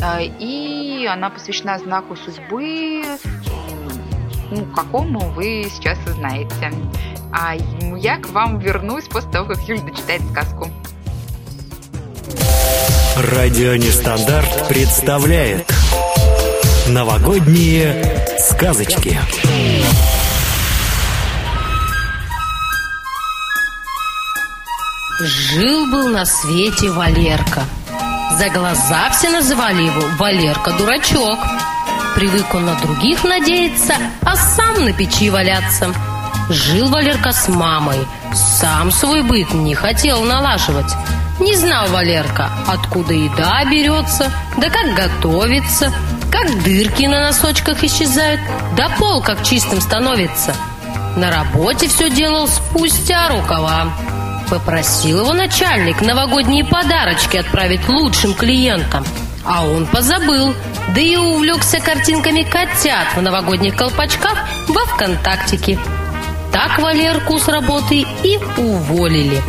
э, 0.00 0.24
и 0.38 1.08
она 1.10 1.30
посвящена 1.30 1.78
знаку 1.78 2.16
судьбы, 2.16 3.02
ну, 4.50 4.64
какому 4.66 5.30
вы 5.30 5.66
сейчас 5.70 5.98
узнаете. 6.06 6.72
А 7.32 7.54
я 7.96 8.18
к 8.18 8.28
вам 8.30 8.58
вернусь 8.58 9.04
после 9.04 9.30
того, 9.30 9.48
как 9.48 9.60
Юля 9.68 9.82
дочитает 9.82 10.22
сказку. 10.30 10.70
Радио 13.16 13.76
Нестандарт 13.76 14.68
представляет 14.68 15.72
Новогодние 16.88 18.26
сказочки. 18.38 19.18
Жил-был 25.20 26.08
на 26.08 26.26
свете 26.26 26.90
Валерка. 26.90 27.62
За 28.36 28.48
глаза 28.48 29.10
все 29.10 29.30
называли 29.30 29.82
его 29.82 30.02
Валерка-дурачок. 30.18 31.38
Привык 32.14 32.54
он 32.54 32.66
на 32.66 32.74
других 32.76 33.24
надеяться, 33.24 33.94
а 34.22 34.36
сам 34.36 34.84
на 34.84 34.92
печи 34.92 35.30
валяться. 35.30 35.92
Жил 36.48 36.88
Валерка 36.88 37.32
с 37.32 37.48
мамой, 37.48 38.06
сам 38.32 38.92
свой 38.92 39.22
быт 39.22 39.52
не 39.52 39.74
хотел 39.74 40.22
налаживать. 40.22 40.92
Не 41.40 41.56
знал 41.56 41.88
Валерка, 41.88 42.50
откуда 42.68 43.12
еда 43.12 43.64
берется, 43.64 44.30
да 44.56 44.70
как 44.70 44.94
готовится, 44.94 45.92
как 46.30 46.62
дырки 46.62 47.06
на 47.06 47.20
носочках 47.20 47.82
исчезают, 47.82 48.40
да 48.76 48.88
пол 48.98 49.20
как 49.20 49.42
чистым 49.42 49.80
становится. 49.80 50.54
На 51.16 51.30
работе 51.30 51.88
все 51.88 52.10
делал 52.10 52.46
спустя 52.46 53.28
рукава. 53.28 53.88
Попросил 54.50 55.20
его 55.20 55.32
начальник 55.32 56.00
новогодние 56.00 56.64
подарочки 56.64 57.38
отправить 57.38 57.88
лучшим 57.88 58.34
клиентам. 58.34 59.04
А 59.44 59.66
он 59.66 59.86
позабыл, 59.86 60.54
да 60.94 61.00
и 61.00 61.16
увлекся 61.16 61.78
картинками 61.80 62.42
котят 62.42 63.08
в 63.14 63.20
новогодних 63.20 63.76
колпачках 63.76 64.38
во 64.68 64.84
ВКонтактике. 64.86 65.78
Так 66.52 66.78
Валерку 66.78 67.38
с 67.38 67.48
работы 67.48 68.06
и 68.22 68.38
уволили. 68.56 69.42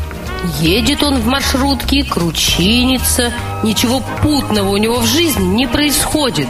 Едет 0.60 1.02
он 1.04 1.20
в 1.20 1.28
маршрутке, 1.28 2.04
кручинится, 2.04 3.32
ничего 3.64 4.02
путного 4.22 4.70
у 4.70 4.78
него 4.78 5.00
в 5.00 5.06
жизни 5.06 5.44
не 5.44 5.68
происходит. 5.68 6.48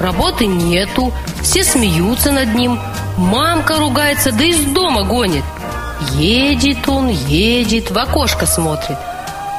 Работы 0.00 0.46
нету, 0.46 1.12
все 1.42 1.64
смеются 1.64 2.30
над 2.30 2.54
ним, 2.54 2.78
мамка 3.16 3.76
ругается, 3.76 4.32
да 4.32 4.44
из 4.44 4.60
дома 4.60 5.04
гонит. 5.04 5.44
Едет 6.12 6.88
он, 6.88 7.08
едет, 7.08 7.90
в 7.90 7.98
окошко 7.98 8.46
смотрит, 8.46 8.98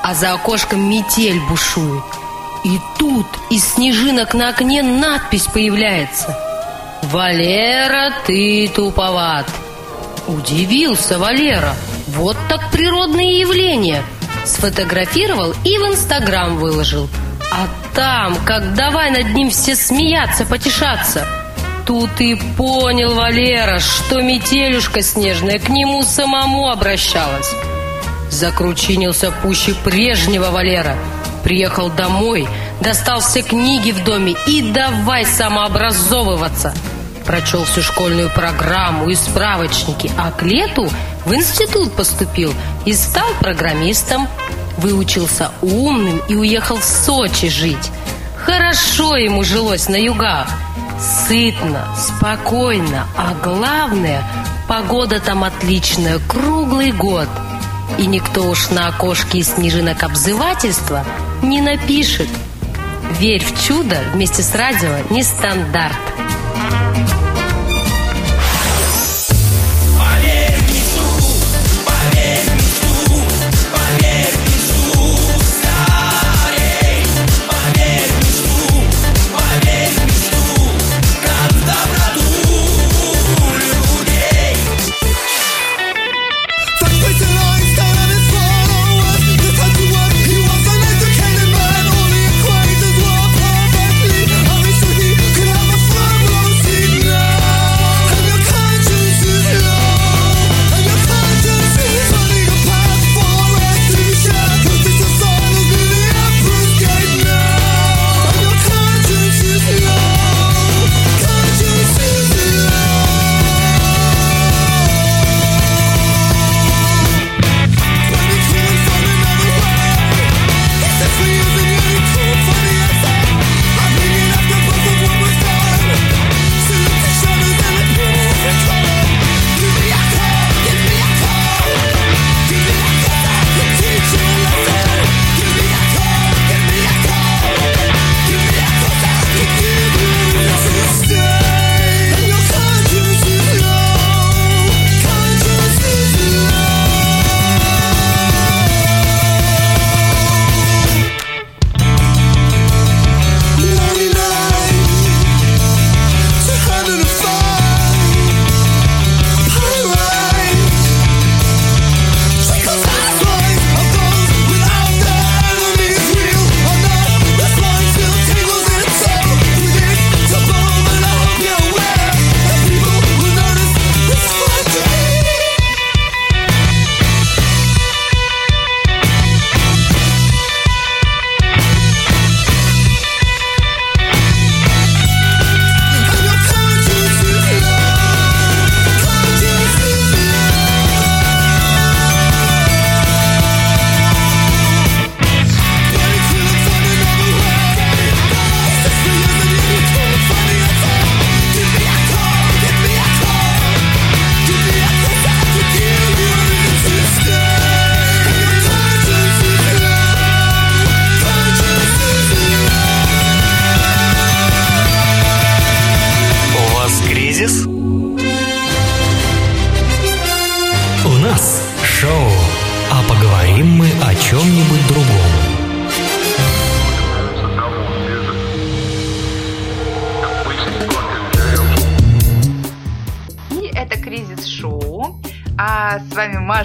а 0.03 0.13
за 0.13 0.33
окошком 0.33 0.87
метель 0.87 1.39
бушует. 1.49 2.03
И 2.67 2.81
тут 2.99 3.25
из 3.49 3.63
снежинок 3.63 4.33
на 4.33 4.49
окне 4.49 4.83
надпись 4.83 5.47
появляется. 5.47 6.37
«Валера, 7.03 8.11
ты 8.25 8.69
туповат!» 8.75 9.49
Удивился 10.27 11.17
Валера. 11.17 11.73
Вот 12.07 12.35
так 12.49 12.69
природные 12.69 13.39
явления. 13.39 14.03
Сфотографировал 14.43 15.53
и 15.63 15.77
в 15.77 15.83
Инстаграм 15.83 16.57
выложил. 16.57 17.07
А 17.53 17.69
там, 17.95 18.35
как 18.43 18.73
давай 18.73 19.11
над 19.11 19.33
ним 19.33 19.49
все 19.49 19.73
смеяться, 19.73 20.45
потешаться. 20.45 21.25
Тут 21.85 22.19
и 22.19 22.35
понял 22.57 23.15
Валера, 23.15 23.79
что 23.79 24.21
метелюшка 24.21 25.01
снежная 25.01 25.59
к 25.59 25.69
нему 25.69 26.01
самому 26.03 26.69
обращалась. 26.69 27.49
Закручинился 28.29 29.31
пуще 29.31 29.73
прежнего 29.85 30.51
Валера. 30.51 30.97
Приехал 31.47 31.89
домой, 31.89 32.45
достал 32.81 33.21
все 33.21 33.41
книги 33.41 33.91
в 33.91 34.03
доме 34.03 34.35
и 34.47 34.61
давай 34.61 35.25
самообразовываться. 35.25 36.73
Прочел 37.25 37.63
всю 37.63 37.81
школьную 37.81 38.29
программу 38.29 39.07
и 39.07 39.15
справочники, 39.15 40.11
а 40.17 40.31
к 40.31 40.43
лету 40.43 40.89
в 41.23 41.33
институт 41.33 41.93
поступил 41.93 42.53
и 42.83 42.91
стал 42.91 43.29
программистом. 43.39 44.27
Выучился 44.75 45.51
умным 45.61 46.21
и 46.27 46.35
уехал 46.35 46.75
в 46.75 46.83
Сочи 46.83 47.47
жить. 47.47 47.91
Хорошо 48.35 49.15
ему 49.15 49.45
жилось 49.45 49.87
на 49.87 49.95
югах. 49.95 50.49
Сытно, 50.99 51.87
спокойно, 51.95 53.07
а 53.15 53.33
главное, 53.41 54.21
погода 54.67 55.21
там 55.21 55.45
отличная, 55.45 56.19
круглый 56.27 56.91
год. 56.91 57.29
И 57.97 58.05
никто 58.05 58.49
уж 58.49 58.69
на 58.69 58.87
окошке 58.87 59.41
снежинок 59.43 60.03
обзывательства 60.03 61.03
не 61.41 61.61
напишет. 61.61 62.29
Верь 63.19 63.43
в 63.43 63.65
чудо 63.65 63.97
вместе 64.13 64.43
с 64.43 64.53
радио 64.53 64.91
нестандарт. 65.09 65.97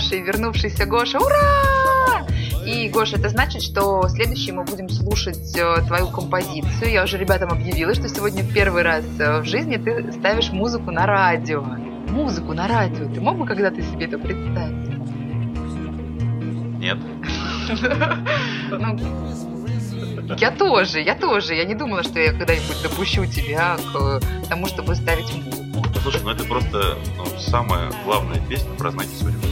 И 0.01 0.23
вернувшийся 0.23 0.87
Гоша. 0.87 1.19
Ура! 1.19 2.27
И, 2.65 2.89
Гоша, 2.89 3.17
это 3.17 3.29
значит, 3.29 3.63
что 3.63 4.09
следующий 4.09 4.53
мы 4.53 4.65
будем 4.65 4.89
слушать 4.89 5.55
э, 5.55 5.83
твою 5.87 6.09
композицию. 6.09 6.91
Я 6.91 7.05
уже 7.05 7.19
ребятам 7.19 7.51
объявила, 7.51 7.95
что 7.95 8.09
сегодня 8.09 8.43
первый 8.43 8.83
раз 8.85 9.05
э, 9.19 9.41
в 9.41 9.45
жизни 9.45 9.77
ты 9.77 10.11
ставишь 10.13 10.51
музыку 10.51 10.91
на 10.91 11.05
радио. 11.05 11.63
Музыку 12.09 12.55
на 12.55 12.69
радио. 12.69 13.07
Ты 13.13 13.21
мог 13.21 13.37
бы 13.37 13.47
когда-то 13.47 13.83
себе 13.83 14.07
это 14.07 14.19
представить? 14.19 14.89
Нет. 16.79 16.99
Ну, 18.71 18.99
я 20.39 20.51
тоже, 20.51 21.01
я 21.01 21.15
тоже. 21.15 21.55
Я 21.55 21.65
не 21.65 21.75
думала, 21.75 22.03
что 22.03 22.19
я 22.19 22.33
когда-нибудь 22.33 22.83
допущу 22.83 23.27
тебя 23.27 23.77
к 23.77 24.49
тому, 24.49 24.67
чтобы 24.67 24.95
ставить 24.95 25.31
музыку. 25.35 25.63
Слушай, 26.03 26.23
ну 26.25 26.31
это 26.31 26.45
просто 26.45 26.97
ну, 27.17 27.25
самая 27.39 27.93
главная 28.05 28.41
песня 28.49 28.71
про 28.79 28.91
знаки 28.91 29.11
судьбы. 29.15 29.52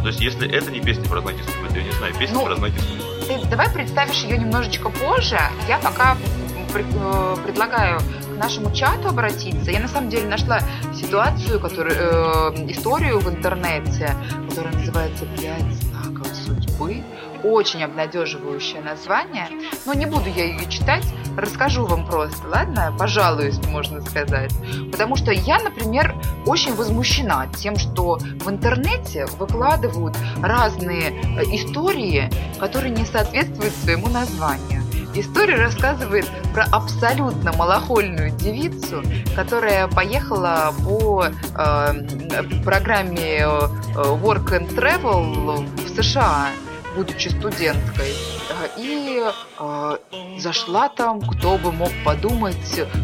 То 0.00 0.08
есть, 0.08 0.20
если 0.20 0.48
это 0.50 0.70
не 0.70 0.80
песня 0.80 1.08
про 1.08 1.20
знаки 1.20 1.38
судьбы, 1.42 1.68
то 1.68 1.78
я 1.78 1.84
не 1.84 1.92
знаю, 1.92 2.14
песня 2.14 2.34
Ну, 2.38 2.44
про 2.46 2.56
знаки 2.56 2.74
судьбы. 2.78 3.04
Ты 3.26 3.46
давай 3.48 3.70
представишь 3.70 4.22
ее 4.22 4.38
немножечко 4.38 4.88
позже. 4.90 5.38
Я 5.68 5.78
пока 5.78 6.16
пр- 6.72 6.84
э, 6.92 7.36
предлагаю 7.44 8.00
к 8.00 8.36
нашему 8.42 8.74
чату 8.74 9.08
обратиться. 9.08 9.70
Я 9.70 9.80
на 9.80 9.88
самом 9.88 10.08
деле 10.10 10.26
нашла 10.28 10.60
ситуацию, 10.94 11.60
которую, 11.60 11.94
э, 11.96 12.70
историю 12.70 13.20
в 13.20 13.28
интернете, 13.28 14.14
которая 14.48 14.72
называется 14.74 15.26
«Пять 15.40 15.72
знаков 15.82 16.26
судьбы». 16.34 17.02
Очень 17.42 17.84
обнадеживающее 17.84 18.80
название. 18.80 19.48
Но 19.86 19.94
не 19.94 20.06
буду 20.06 20.28
я 20.28 20.44
ее 20.44 20.68
читать, 20.68 21.04
расскажу 21.36 21.86
вам 21.86 22.06
просто, 22.06 22.46
ладно? 22.46 22.94
Пожалуюсь, 22.98 23.58
можно 23.66 24.00
сказать. 24.02 24.52
Потому 24.90 25.16
что 25.16 25.32
я, 25.32 25.58
например, 25.58 26.14
очень 26.46 26.74
возмущена 26.74 27.46
тем, 27.56 27.76
что 27.76 28.18
в 28.18 28.50
интернете 28.50 29.26
выкладывают 29.38 30.16
разные 30.42 31.10
э, 31.10 31.42
истории, 31.54 32.30
которые 32.58 32.90
не 32.90 33.04
соответствуют 33.04 33.74
своему 33.74 34.08
названию. 34.08 34.82
История 35.12 35.56
рассказывает 35.56 36.26
про 36.52 36.64
абсолютно 36.70 37.52
малохольную 37.52 38.30
девицу, 38.30 39.02
которая 39.34 39.88
поехала 39.88 40.72
по 40.84 41.26
э, 41.26 42.62
программе 42.64 43.38
э, 43.38 43.46
Work 43.96 44.52
and 44.52 44.74
Travel 44.76 45.66
в 45.84 46.02
США, 46.02 46.48
будучи 46.94 47.28
студенткой. 47.28 48.12
И 48.76 49.22
э, 49.58 49.96
зашла 50.38 50.88
там, 50.88 51.20
кто 51.20 51.58
бы 51.58 51.72
мог 51.72 51.90
подумать, 52.04 52.56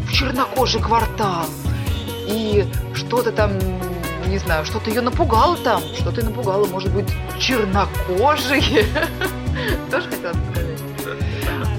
в 0.07 0.11
чернокожий 0.11 0.81
квартал. 0.81 1.45
И 2.27 2.65
что-то 2.93 3.31
там, 3.31 3.51
не 4.27 4.37
знаю, 4.37 4.65
что-то 4.65 4.89
ее 4.89 5.01
напугало 5.01 5.57
там, 5.57 5.81
что-то 5.99 6.23
напугало, 6.23 6.65
может 6.67 6.93
быть, 6.93 7.07
чернокожие. 7.39 8.85
Тоже 9.91 10.09
хотела 10.09 10.33
сказать. 10.33 10.67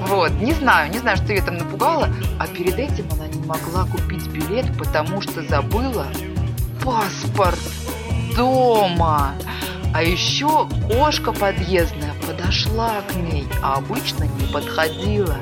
Вот, 0.08 0.32
не 0.40 0.54
знаю, 0.54 0.90
не 0.90 0.98
знаю, 0.98 1.18
что 1.18 1.32
ее 1.32 1.42
там 1.42 1.58
напугало, 1.58 2.08
а 2.38 2.46
перед 2.46 2.78
этим 2.78 3.06
она 3.12 3.26
не 3.26 3.44
могла 3.44 3.84
купить 3.84 4.26
билет, 4.28 4.66
потому 4.78 5.20
что 5.20 5.42
забыла 5.42 6.06
паспорт 6.82 7.58
дома. 8.34 9.34
А 9.94 10.02
еще 10.02 10.68
кошка 10.90 11.32
подъездная 11.32 12.14
подошла 12.26 13.02
к 13.08 13.14
ней, 13.14 13.46
а 13.62 13.74
обычно 13.74 14.24
не 14.24 14.46
подходила. 14.52 15.36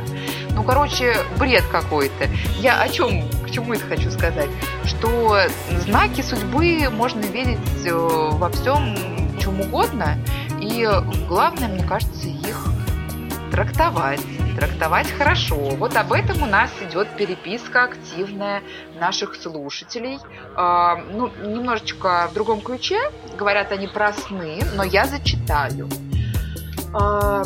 Ну, 0.51 0.63
короче, 0.63 1.17
бред 1.39 1.65
какой-то. 1.71 2.29
Я 2.59 2.81
о 2.81 2.89
чем, 2.89 3.29
к 3.45 3.51
чему 3.51 3.75
это 3.75 3.85
хочу 3.85 4.11
сказать? 4.11 4.49
Что 4.85 5.41
знаки 5.85 6.23
судьбы 6.23 6.89
можно 6.91 7.21
видеть 7.21 7.59
э, 7.85 7.93
во 7.93 8.49
всем, 8.51 8.97
чем 9.39 9.61
угодно. 9.61 10.17
И 10.61 10.89
главное, 11.29 11.69
мне 11.69 11.85
кажется, 11.85 12.29
их 12.29 12.69
трактовать. 13.51 14.21
Трактовать 14.57 15.11
хорошо. 15.11 15.57
Вот 15.77 15.95
об 15.97 16.13
этом 16.13 16.43
у 16.43 16.47
нас 16.47 16.71
идет 16.89 17.15
переписка 17.17 17.85
активная 17.85 18.63
наших 18.99 19.35
слушателей. 19.35 20.19
А, 20.57 20.97
ну, 20.97 21.31
немножечко 21.45 22.29
в 22.31 22.35
другом 22.35 22.63
ключе. 22.63 22.99
Говорят 23.37 23.71
они 23.71 23.87
про 23.87 24.15
сны, 24.15 24.61
но 24.75 24.83
я 24.83 25.05
зачитаю. 25.05 25.91
А, 26.95 27.43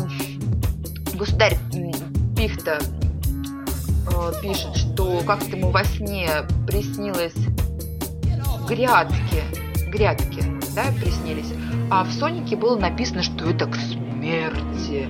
государь 1.13 1.57
Пихта 2.37 2.79
э, 2.79 4.31
пишет, 4.41 4.75
что 4.77 5.21
как-то 5.27 5.57
ему 5.57 5.69
во 5.69 5.83
сне 5.83 6.29
приснилось 6.65 7.35
грядки, 8.67 9.43
грядки, 9.89 10.43
да, 10.73 10.85
приснились. 10.99 11.53
А 11.91 12.05
в 12.05 12.11
Сонике 12.13 12.55
было 12.55 12.79
написано, 12.79 13.21
что 13.21 13.49
это 13.49 13.65
к 13.65 13.75
смерти. 13.75 15.09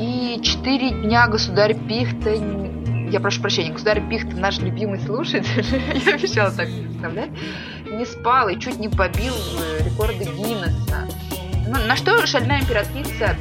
И 0.00 0.40
четыре 0.42 0.92
дня 0.92 1.28
государь 1.28 1.74
Пихта, 1.74 2.30
я 2.30 3.20
прошу 3.20 3.42
прощения, 3.42 3.70
государь 3.70 4.02
Пихта, 4.08 4.34
наш 4.34 4.56
любимый 4.56 4.98
слушатель, 4.98 5.46
я 6.06 6.14
обещала 6.14 6.50
так 6.50 6.68
представлять, 6.68 7.28
не 7.84 8.06
спал 8.06 8.48
и 8.48 8.58
чуть 8.58 8.78
не 8.78 8.88
побил 8.88 9.34
э, 9.34 9.84
рекорды 9.84 10.24
Гиннесса. 10.24 11.06
На 11.86 11.96
что 11.96 12.26
шальная 12.26 12.62
императрица 12.62 13.36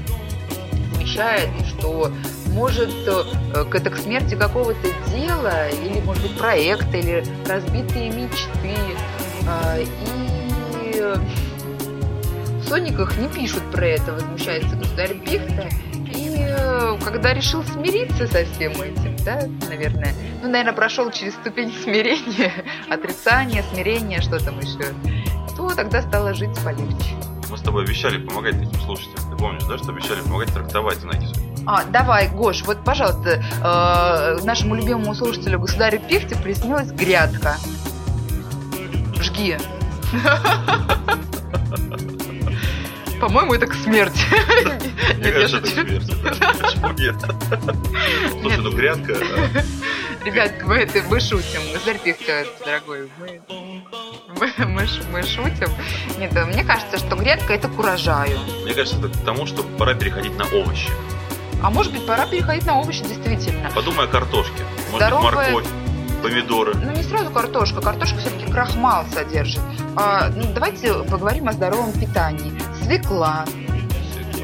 замечает, 0.93 1.47
что 1.66 2.12
может 2.47 2.93
э, 3.07 3.64
к 3.64 3.80
к 3.80 3.95
смерти 3.95 4.36
какого-то 4.36 4.89
дела, 5.16 5.70
или, 5.70 6.01
может 6.01 6.24
быть, 6.24 6.38
проекта, 6.38 6.97
или 6.97 7.24
разбитые 7.47 8.10
мечты. 8.10 8.76
А, 9.47 9.78
И 9.80 10.91
э, 10.95 11.16
в 12.60 12.68
Сониках 12.68 13.18
не 13.18 13.30
пишут 13.30 13.64
про 13.72 13.86
это, 13.86 14.12
возмущается 14.12 14.76
государь 14.76 15.18
Пихта. 15.20 15.70
И 16.14 16.39
когда 17.03 17.34
решил 17.34 17.64
смириться 17.64 18.28
со 18.28 18.45
всем 18.45 18.72
этим, 18.82 19.16
да, 19.26 19.41
наверное, 19.68 20.14
ну, 20.41 20.49
наверное, 20.49 20.74
прошел 20.74 21.12
через 21.12 21.34
ступень 21.34 21.72
смирения, 21.72 22.51
отрицания, 22.89 23.64
смирения, 23.74 24.22
что 24.22 24.43
там 24.43 24.60
еще, 24.60 24.93
то 25.55 25.70
тогда 25.76 26.01
стало 26.01 26.34
жить 26.34 26.57
полегче. 26.64 27.16
Мы 27.49 27.57
с 27.57 27.62
тобой 27.62 27.84
обещали 27.84 28.24
помогать 28.24 28.60
таким 28.60 28.80
слушателям. 28.82 29.32
Ты 29.32 29.38
помнишь, 29.38 29.64
да, 29.64 29.78
что 29.78 29.89
обещали 29.89 30.22
помогать 30.22 30.53
трактовать 30.53 30.97
знаки? 30.99 31.28
А, 31.66 31.84
давай, 31.86 32.30
Гош, 32.30 32.64
вот, 32.64 32.84
пожалуйста, 32.84 33.43
э, 33.64 34.45
нашему 34.45 34.76
любимому 34.76 35.14
слушателю 35.16 35.60
государю 35.60 35.99
Пихте 36.07 36.36
приснилась 36.36 36.91
грядка. 36.91 37.57
Жги. 39.20 39.57
По-моему, 43.20 43.54
это 43.54 43.68
к 43.68 43.74
смерти. 43.74 44.22
Мне 45.18 45.32
кажется, 45.32 45.58
это 45.58 45.68
смерть. 45.68 46.12
Почему 46.62 46.90
нет? 46.94 47.16
Слушай, 48.42 48.58
ну 48.62 48.72
грядка... 48.72 49.14
а, 49.22 50.26
Ребят, 50.26 50.54
мы, 50.64 50.76
это, 50.76 51.02
мы 51.10 51.20
шутим. 51.20 51.62
Пихта, 52.04 52.46
дорогой, 52.66 53.10
мы, 53.20 53.42
мы, 54.40 54.66
мы 54.66 54.88
мы 55.12 55.24
шутим. 55.24 55.70
Нет, 56.18 56.36
э, 56.36 56.46
мне 56.46 56.64
кажется, 56.64 56.98
что 56.98 57.16
грядка 57.16 57.54
это 57.54 57.68
к 57.68 57.78
урожаю. 57.78 58.38
Мне 58.64 58.74
кажется, 58.74 59.00
это 59.00 59.10
к 59.10 59.26
тому, 59.26 59.46
что 59.46 59.64
пора 59.64 59.94
переходить 59.96 60.38
на 60.38 60.46
овощи. 60.46 60.90
А 61.62 61.70
может 61.70 61.92
быть, 61.92 62.06
пора 62.06 62.26
переходить 62.26 62.66
на 62.66 62.80
овощи, 62.80 63.04
действительно. 63.04 63.70
Подумай 63.76 64.06
о 64.06 64.08
картошке. 64.08 64.64
Может 64.92 65.08
Здоровая- 65.08 65.54
быть, 65.54 65.54
морковь, 65.54 65.68
помидоры. 66.24 66.74
Ну, 66.76 66.92
не 66.92 67.04
сразу 67.04 67.30
картошка. 67.32 67.82
Картошка 67.82 68.18
все-таки 68.20 68.50
крахмал 68.52 69.06
содержит. 69.14 69.62
А, 69.96 70.30
ну, 70.30 70.44
давайте 70.54 70.94
поговорим 71.04 71.48
о 71.50 71.54
здоровом 71.54 71.92
питании. 71.94 72.54
Свекла, 72.90 73.46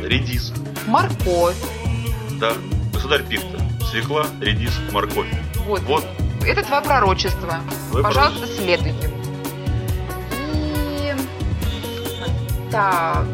Редис. 0.04 0.54
морковь. 0.86 1.56
Да. 2.40 2.52
Государь 2.94 3.24
Пихта. 3.24 3.60
Свекла, 3.90 4.28
редис, 4.40 4.72
морковь. 4.92 5.26
Вот. 5.66 5.82
Вот. 5.82 6.06
Это 6.46 6.62
твое 6.62 6.84
пророчество. 6.84 7.56
Твое 7.90 8.04
Пожалуйста, 8.04 8.46
следуй 8.46 8.92
ему. 8.92 9.18
И... 10.32 11.16
Так. 12.70 13.26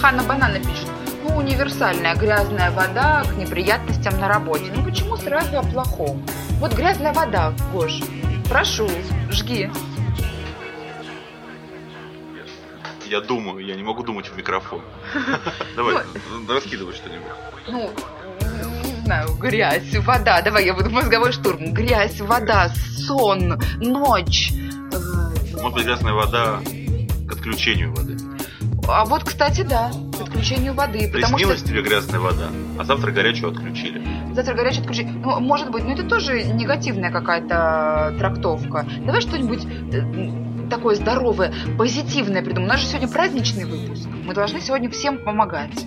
Ханна 0.00 0.22
Банана 0.22 0.58
пишет. 0.58 0.88
Ну, 1.22 1.36
универсальная 1.36 2.14
грязная 2.14 2.70
вода 2.70 3.24
к 3.24 3.36
неприятностям 3.36 4.18
на 4.20 4.28
работе. 4.28 4.72
Ну, 4.74 4.82
почему 4.82 5.18
сразу 5.18 5.58
о 5.58 5.62
плохом? 5.62 6.22
Вот 6.60 6.72
грязная 6.72 7.12
вода, 7.12 7.52
Гош. 7.74 8.00
Прошу, 8.48 8.88
жги. 9.30 9.70
Я 13.12 13.20
думаю, 13.20 13.58
я 13.58 13.74
не 13.74 13.82
могу 13.82 14.02
думать 14.02 14.26
в 14.28 14.36
микрофон. 14.38 14.80
Давай, 15.76 15.96
раскидывай 16.48 16.94
что-нибудь. 16.94 17.28
Ну, 17.68 17.90
не 18.84 19.04
знаю, 19.04 19.34
грязь, 19.34 19.94
вода. 19.96 20.40
Давай, 20.40 20.64
я 20.64 20.72
буду 20.72 20.88
мозговой 20.88 21.30
штурм. 21.32 21.74
Грязь, 21.74 22.18
вода, 22.20 22.70
сон, 23.06 23.60
ночь. 23.76 24.54
Может 25.60 25.74
быть, 25.74 25.84
грязная 25.84 26.14
вода 26.14 26.60
к 27.28 27.32
отключению 27.32 27.94
воды. 27.94 28.16
А 28.88 29.04
вот, 29.04 29.24
кстати, 29.24 29.60
да, 29.60 29.92
к 30.18 30.22
отключению 30.22 30.72
воды. 30.72 31.06
Потому 31.12 31.26
что 31.26 31.36
Приснилась 31.36 31.62
тебе 31.62 31.82
грязная 31.82 32.18
вода, 32.18 32.48
а 32.78 32.84
завтра 32.84 33.10
горячую 33.10 33.52
отключили. 33.52 34.02
завтра 34.32 34.54
горячее 34.54 34.80
отключение. 34.80 35.12
Ну, 35.12 35.38
может 35.38 35.70
быть, 35.70 35.84
но 35.84 35.92
это 35.92 36.04
тоже 36.04 36.44
негативная 36.44 37.12
какая-то 37.12 38.16
трактовка. 38.18 38.86
Давай 39.04 39.20
что-нибудь 39.20 39.66
э, 39.92 40.00
такое 40.72 40.94
здоровое, 40.94 41.52
позитивное 41.76 42.40
придумаем. 42.42 42.64
У 42.64 42.72
нас 42.72 42.80
же 42.80 42.86
сегодня 42.86 43.08
праздничный 43.08 43.64
выпуск. 43.66 44.08
Мы 44.24 44.32
должны 44.32 44.60
сегодня 44.60 44.88
всем 44.90 45.18
помогать. 45.18 45.84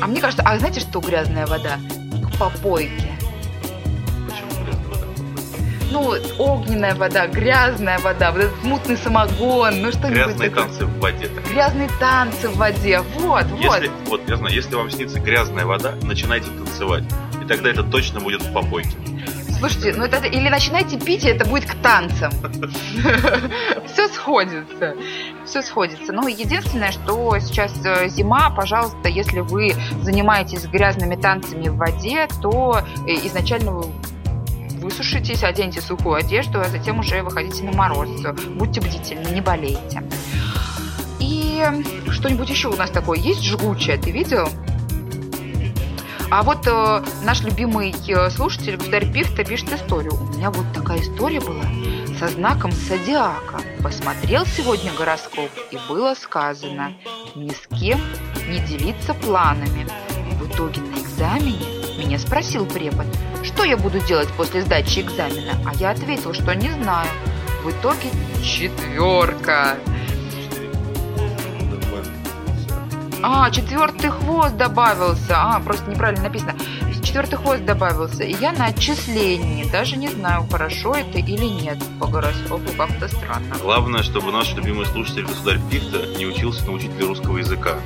А 0.00 0.06
мне 0.08 0.20
кажется, 0.20 0.42
а 0.44 0.58
знаете, 0.58 0.80
что 0.80 1.00
грязная 1.00 1.46
вода? 1.46 1.78
К 2.32 2.36
попойке. 2.38 3.12
Почему 4.28 4.64
грязная 4.64 4.88
вода? 4.88 5.06
ну, 5.92 6.14
огненная 6.38 6.94
вода, 6.96 7.28
грязная 7.28 7.98
вода, 8.00 8.32
вот 8.32 8.42
этот 8.42 8.62
мутный 8.64 8.96
самогон, 8.96 9.82
ну 9.82 9.90
что-нибудь 9.92 10.10
Грязные 10.16 10.50
такое. 10.50 10.64
танцы 10.64 10.84
в 10.86 10.98
воде. 10.98 11.28
так. 11.28 11.48
Грязные 11.48 11.88
танцы 12.00 12.48
в 12.48 12.56
воде, 12.56 13.00
вот, 13.20 13.46
вот. 13.46 13.60
Если, 13.60 13.90
вот, 14.06 14.28
я 14.28 14.36
знаю, 14.36 14.54
если 14.54 14.74
вам 14.74 14.90
снится 14.90 15.20
грязная 15.20 15.64
вода, 15.64 15.94
начинайте 16.02 16.50
танцевать. 16.50 17.04
И 17.42 17.46
тогда 17.46 17.70
это 17.70 17.84
точно 17.84 18.20
будет 18.20 18.42
в 18.42 18.52
попойке. 18.52 18.96
Слушайте, 19.58 19.94
ну 19.96 20.04
это 20.04 20.24
или 20.24 20.48
начинайте 20.48 20.98
пить, 20.98 21.24
и 21.24 21.28
это 21.28 21.44
будет 21.44 21.64
к 21.64 21.74
танцам. 21.82 22.30
Все 23.86 24.08
сходится. 24.08 24.94
Все 25.44 25.62
сходится. 25.62 26.12
Ну, 26.12 26.28
единственное, 26.28 26.92
что 26.92 27.36
сейчас 27.40 27.72
э, 27.84 28.08
зима, 28.08 28.50
пожалуйста, 28.50 29.08
если 29.08 29.40
вы 29.40 29.74
занимаетесь 30.02 30.64
грязными 30.66 31.16
танцами 31.16 31.68
в 31.68 31.76
воде, 31.76 32.28
то 32.40 32.82
э, 33.06 33.14
изначально 33.26 33.72
вы 33.72 33.86
высушитесь, 34.80 35.42
оденьте 35.42 35.80
сухую 35.80 36.14
одежду, 36.14 36.60
а 36.60 36.64
затем 36.64 37.00
уже 37.00 37.22
выходите 37.22 37.64
на 37.64 37.72
мороз. 37.72 38.08
Будьте 38.54 38.80
бдительны, 38.80 39.28
не 39.28 39.40
болейте. 39.40 40.04
И 41.18 41.64
что-нибудь 42.10 42.48
еще 42.48 42.68
у 42.68 42.76
нас 42.76 42.90
такое 42.90 43.18
есть 43.18 43.42
жгучее, 43.44 43.96
ты 43.96 44.12
видел? 44.12 44.48
А 46.30 46.42
вот 46.42 46.66
э, 46.66 47.04
наш 47.24 47.42
любимый 47.42 47.94
э, 48.06 48.30
слушатель, 48.30 48.76
государь 48.76 49.10
Пихта, 49.10 49.44
пишет 49.44 49.72
историю. 49.72 50.12
У 50.14 50.24
меня 50.24 50.50
вот 50.50 50.66
такая 50.74 51.00
история 51.00 51.40
была 51.40 51.64
со 52.18 52.28
знаком 52.28 52.70
зодиака. 52.70 53.62
Посмотрел 53.82 54.44
сегодня 54.44 54.92
гороскоп, 54.92 55.50
и 55.70 55.78
было 55.88 56.12
сказано 56.12 56.92
ни 57.34 57.48
с 57.48 57.66
кем 57.80 57.98
не 58.50 58.58
делиться 58.60 59.14
планами. 59.14 59.86
В 60.38 60.52
итоге 60.52 60.82
на 60.82 60.98
экзамене 60.98 61.64
меня 61.96 62.18
спросил 62.18 62.66
препод, 62.66 63.06
что 63.42 63.64
я 63.64 63.78
буду 63.78 63.98
делать 64.00 64.28
после 64.36 64.60
сдачи 64.60 65.00
экзамена, 65.00 65.54
а 65.66 65.74
я 65.76 65.90
ответил, 65.90 66.34
что 66.34 66.54
не 66.54 66.68
знаю. 66.70 67.08
В 67.64 67.70
итоге 67.70 68.10
четверка. 68.42 69.78
А, 73.22 73.50
четвертый 73.50 74.10
хвост 74.10 74.56
добавился. 74.56 75.34
А, 75.36 75.60
просто 75.60 75.90
неправильно 75.90 76.24
написано. 76.24 76.54
Четвертый 77.02 77.36
хвост 77.36 77.64
добавился. 77.64 78.22
И 78.22 78.34
я 78.34 78.52
на 78.52 78.66
отчислении. 78.66 79.64
Даже 79.70 79.96
не 79.96 80.08
знаю, 80.08 80.46
хорошо 80.50 80.94
это 80.94 81.18
или 81.18 81.46
нет. 81.46 81.78
По 81.98 82.06
гороскопу 82.06 82.70
как-то 82.76 83.08
странно. 83.08 83.56
Главное, 83.60 84.02
чтобы 84.02 84.30
наш 84.30 84.54
любимый 84.54 84.86
слушатель 84.86 85.24
государь 85.24 85.58
Пихта 85.70 86.06
не 86.16 86.26
учился 86.26 86.64
на 86.66 86.72
учителя 86.72 87.06
русского 87.06 87.38
языка. 87.38 87.76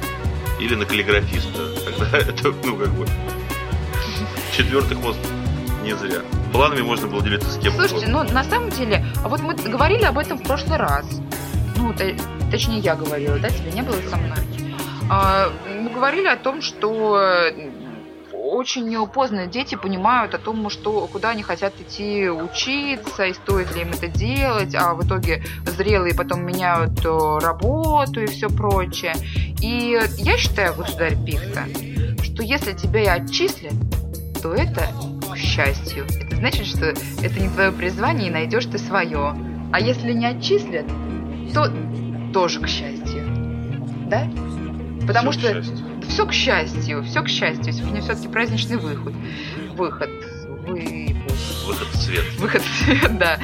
Или 0.60 0.74
на 0.74 0.84
каллиграфиста. 0.84 1.74
Тогда 1.84 2.18
это, 2.18 2.52
ну, 2.64 2.76
как 2.76 2.90
бы... 2.90 3.06
Четвертый 4.54 4.96
хвост 4.96 5.18
не 5.82 5.96
зря. 5.96 6.20
Планами 6.52 6.82
можно 6.82 7.06
было 7.06 7.22
делиться 7.22 7.50
с 7.50 7.58
кем 7.58 7.72
Слушайте, 7.72 8.06
угодно. 8.06 8.24
ну 8.24 8.32
на 8.32 8.44
самом 8.44 8.70
деле, 8.70 9.04
а 9.24 9.28
вот 9.28 9.40
мы 9.40 9.54
говорили 9.54 10.04
об 10.04 10.18
этом 10.18 10.38
в 10.38 10.42
прошлый 10.42 10.76
раз. 10.76 11.06
Ну, 11.76 11.94
точнее, 12.50 12.78
я 12.80 12.94
говорила, 12.94 13.38
да, 13.38 13.48
тебя 13.48 13.72
не 13.72 13.82
было 13.82 13.96
со 14.10 14.16
мной. 14.16 14.36
А, 15.14 15.52
мы 15.68 15.90
говорили 15.90 16.26
о 16.26 16.36
том, 16.36 16.62
что 16.62 17.20
э, 17.20 17.70
очень 18.32 19.06
поздно 19.08 19.46
дети 19.46 19.74
понимают 19.74 20.32
о 20.32 20.38
том, 20.38 20.70
что, 20.70 21.06
куда 21.06 21.30
они 21.30 21.42
хотят 21.42 21.74
идти 21.78 22.30
учиться, 22.30 23.24
и 23.24 23.34
стоит 23.34 23.74
ли 23.74 23.82
им 23.82 23.90
это 23.90 24.08
делать, 24.08 24.74
а 24.74 24.94
в 24.94 25.06
итоге 25.06 25.44
зрелые 25.66 26.14
потом 26.14 26.46
меняют 26.46 27.04
э, 27.04 27.38
работу 27.44 28.22
и 28.22 28.26
все 28.26 28.48
прочее. 28.48 29.12
И 29.60 30.00
я 30.16 30.38
считаю, 30.38 30.74
государь 30.74 31.16
Пихта, 31.26 31.64
что 32.22 32.42
если 32.42 32.72
тебя 32.72 33.02
и 33.02 33.06
отчислят, 33.06 33.74
то 34.42 34.54
это 34.54 34.88
к 35.30 35.36
счастью. 35.36 36.06
Это 36.22 36.36
значит, 36.36 36.64
что 36.64 36.86
это 36.86 37.38
не 37.38 37.50
твое 37.50 37.70
призвание, 37.70 38.28
и 38.28 38.30
найдешь 38.30 38.64
ты 38.64 38.78
свое. 38.78 39.36
А 39.74 39.78
если 39.78 40.14
не 40.14 40.24
отчислят, 40.24 40.86
то 41.52 41.70
тоже 42.32 42.60
к 42.60 42.66
счастью. 42.66 43.26
Да? 44.08 44.26
Потому 45.06 45.30
Всё 45.32 45.60
к 45.60 45.64
что 45.64 45.74
все 46.08 46.26
к 46.26 46.32
счастью, 46.32 47.02
все 47.04 47.22
к 47.22 47.28
счастью. 47.28 47.72
Сегодня 47.72 48.00
все-таки 48.02 48.28
праздничный 48.28 48.76
выход. 48.76 49.14
Выход. 49.74 50.10
Вы... 50.66 51.16
Выход 51.66 51.88
в 51.88 51.96
свет. 51.96 52.24
Выход 52.38 52.62
в 52.62 52.84
свет, 52.84 53.18
да. 53.18 53.38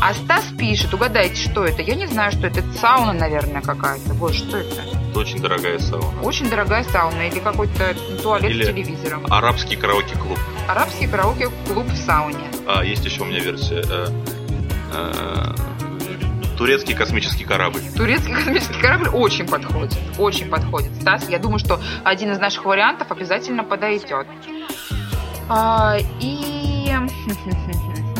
А 0.00 0.12
Стас 0.14 0.44
пишет, 0.58 0.92
угадайте, 0.92 1.36
что 1.50 1.64
это? 1.64 1.82
Я 1.82 1.94
не 1.94 2.06
знаю, 2.06 2.30
что 2.32 2.46
это. 2.46 2.60
Это 2.60 2.72
сауна, 2.72 3.12
наверное, 3.12 3.62
какая-то. 3.62 4.14
Вот, 4.14 4.34
что 4.34 4.56
это? 4.58 4.82
Это 5.10 5.18
очень 5.18 5.40
дорогая 5.40 5.78
сауна. 5.78 6.20
Очень 6.22 6.50
дорогая 6.50 6.84
сауна 6.84 7.28
или 7.28 7.38
какой-то 7.38 7.94
туалет 8.22 8.50
Или- 8.50 8.64
с 8.64 8.66
телевизором. 8.68 9.26
Арабский 9.30 9.76
караоке-клуб. 9.76 10.38
Арабский 10.68 11.06
караоке-клуб 11.06 11.86
в 11.86 11.96
сауне. 11.96 12.44
А, 12.66 12.84
есть 12.84 13.04
еще 13.04 13.22
у 13.22 13.24
меня 13.24 13.40
версия. 13.40 13.82
э, 13.88 14.08
э, 14.92 15.54
турецкий 16.56 16.94
космический 16.94 17.44
корабль. 17.44 17.80
Турецкий 17.96 18.34
космический 18.34 18.80
корабль 18.80 19.08
очень 19.08 19.46
подходит. 19.46 19.98
Очень 20.18 20.48
подходит. 20.48 20.94
Стас, 21.00 21.28
я 21.28 21.38
думаю, 21.38 21.58
что 21.58 21.80
один 22.04 22.32
из 22.32 22.38
наших 22.38 22.64
вариантов 22.64 23.10
обязательно 23.10 23.64
подойдет. 23.64 24.26
А, 25.48 25.96
и... 26.20 26.90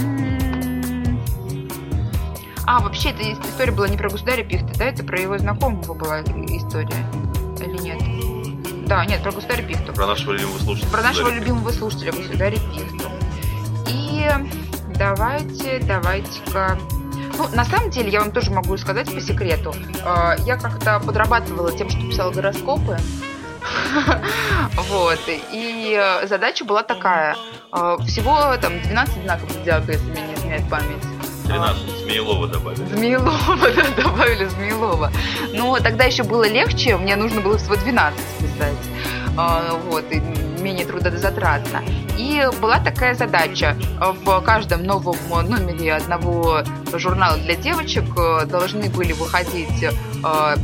А, 2.69 2.81
вообще, 2.81 3.11
эта 3.11 3.23
история 3.33 3.71
была 3.71 3.89
не 3.89 3.97
про 3.97 4.11
государя 4.11 4.43
Пихта, 4.43 4.77
да? 4.77 4.87
Это 4.87 5.05
про 5.05 5.21
его 5.21 5.39
знакомого 5.39 5.95
была 5.95 6.21
история. 6.23 7.07
Или 7.61 7.81
нет? 7.81 8.03
Да, 8.89 9.05
нет, 9.07 9.23
про 9.23 9.31
государя 9.31 9.63
Пихту. 9.63 9.93
Про 9.93 10.07
нашего 10.09 10.33
любимого 10.33 10.59
слушателя. 10.59 10.91
Про 10.91 11.03
нашего 11.03 11.25
Государя 11.27 11.45
любимого 11.45 11.71
слушателя, 11.71 12.13
государя 12.13 12.57
Пихту. 12.57 13.09
И 13.89 14.29
давайте, 14.97 15.81
давайте-ка... 15.87 16.77
Ну, 17.37 17.49
на 17.55 17.65
самом 17.65 17.91
деле, 17.91 18.11
я 18.11 18.21
вам 18.21 18.33
тоже 18.33 18.51
могу 18.51 18.77
сказать 18.77 19.13
по 19.13 19.21
секрету. 19.21 19.75
Э, 20.05 20.37
Я 20.47 20.57
как-то 20.57 21.01
подрабатывала 21.01 21.71
тем, 21.77 21.89
что 21.91 22.01
писала 22.01 22.31
гороскопы. 22.33 22.99
Вот. 24.89 25.19
И 25.53 25.99
э, 25.99 26.27
задача 26.27 26.65
была 26.65 26.83
такая. 26.83 27.37
Э, 27.73 27.97
Всего 28.07 28.57
там 28.61 28.81
12 28.83 29.23
знаков 29.25 29.51
зодиака, 29.53 29.93
если 29.93 30.11
мне 30.11 30.23
не 30.23 30.35
изменяет 30.35 30.69
память. 30.71 31.03
13. 31.47 31.83
Змеелова 32.05 32.49
добавили. 32.49 32.85
Змеелова, 32.87 33.57
да, 33.77 34.03
добавили 34.03 34.45
Змеелова. 34.47 35.11
Но 35.53 35.77
тогда 35.79 36.05
еще 36.05 36.23
было 36.23 36.47
легче, 36.49 36.97
мне 36.97 37.17
нужно 37.17 37.41
было 37.41 37.59
всего 37.59 37.77
12 37.77 38.19
писать. 38.41 38.77
А, 39.37 39.75
Вот, 39.89 40.05
менее 40.61 40.87
трудозатратно. 40.87 41.83
И 42.19 42.43
была 42.61 42.79
такая 42.79 43.15
задача. 43.15 43.77
В 44.25 44.41
каждом 44.41 44.85
новом 44.85 45.17
номере 45.31 45.95
одного 45.95 46.63
журнала 46.95 47.37
для 47.39 47.55
девочек 47.55 48.05
э, 48.17 48.47
должны 48.47 48.89
были 48.89 49.13
выходить 49.13 49.83
э, 49.83 50.57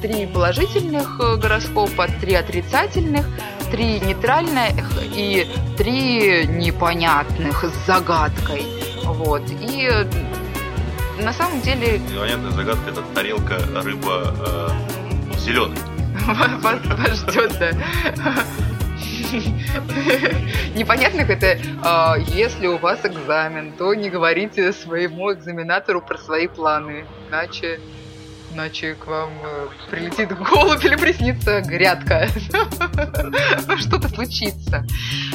три 0.00 0.26
положительных 0.26 1.18
э, 1.20 1.36
гороскопа, 1.36 2.08
три 2.20 2.34
отрицательных, 2.34 3.26
три 3.70 4.00
нейтральных 4.00 4.90
и 5.02 5.46
три 5.76 6.46
непонятных 6.46 7.64
с 7.64 7.86
загадкой. 7.86 8.66
Вот. 9.04 9.42
И 9.50 9.88
э, 9.90 10.04
на 11.22 11.32
самом 11.32 11.60
деле 11.62 11.98
Непонятная 11.98 12.52
загадка 12.52 12.90
это 12.90 13.02
тарелка 13.14 13.58
рыба 13.82 14.34
э, 14.38 15.38
зеленая. 15.38 15.97
вас, 16.62 16.80
вас 16.84 17.18
ждет, 17.20 17.58
да. 17.58 17.70
Непонятных 20.74 21.28
это, 21.28 21.58
а, 21.82 22.16
если 22.16 22.66
у 22.66 22.78
вас 22.78 23.00
экзамен, 23.04 23.72
то 23.72 23.94
не 23.94 24.10
говорите 24.10 24.72
своему 24.72 25.32
экзаменатору 25.32 26.00
про 26.00 26.16
свои 26.18 26.46
планы, 26.46 27.04
иначе, 27.28 27.80
иначе 28.52 28.94
к 28.94 29.06
вам 29.06 29.30
э, 29.42 29.68
прилетит 29.90 30.36
голубь 30.38 30.84
или 30.84 30.96
приснится 30.96 31.60
грядка. 31.60 32.28
Ну, 33.68 33.76
что-то 33.76 34.08
случится. 34.08 34.84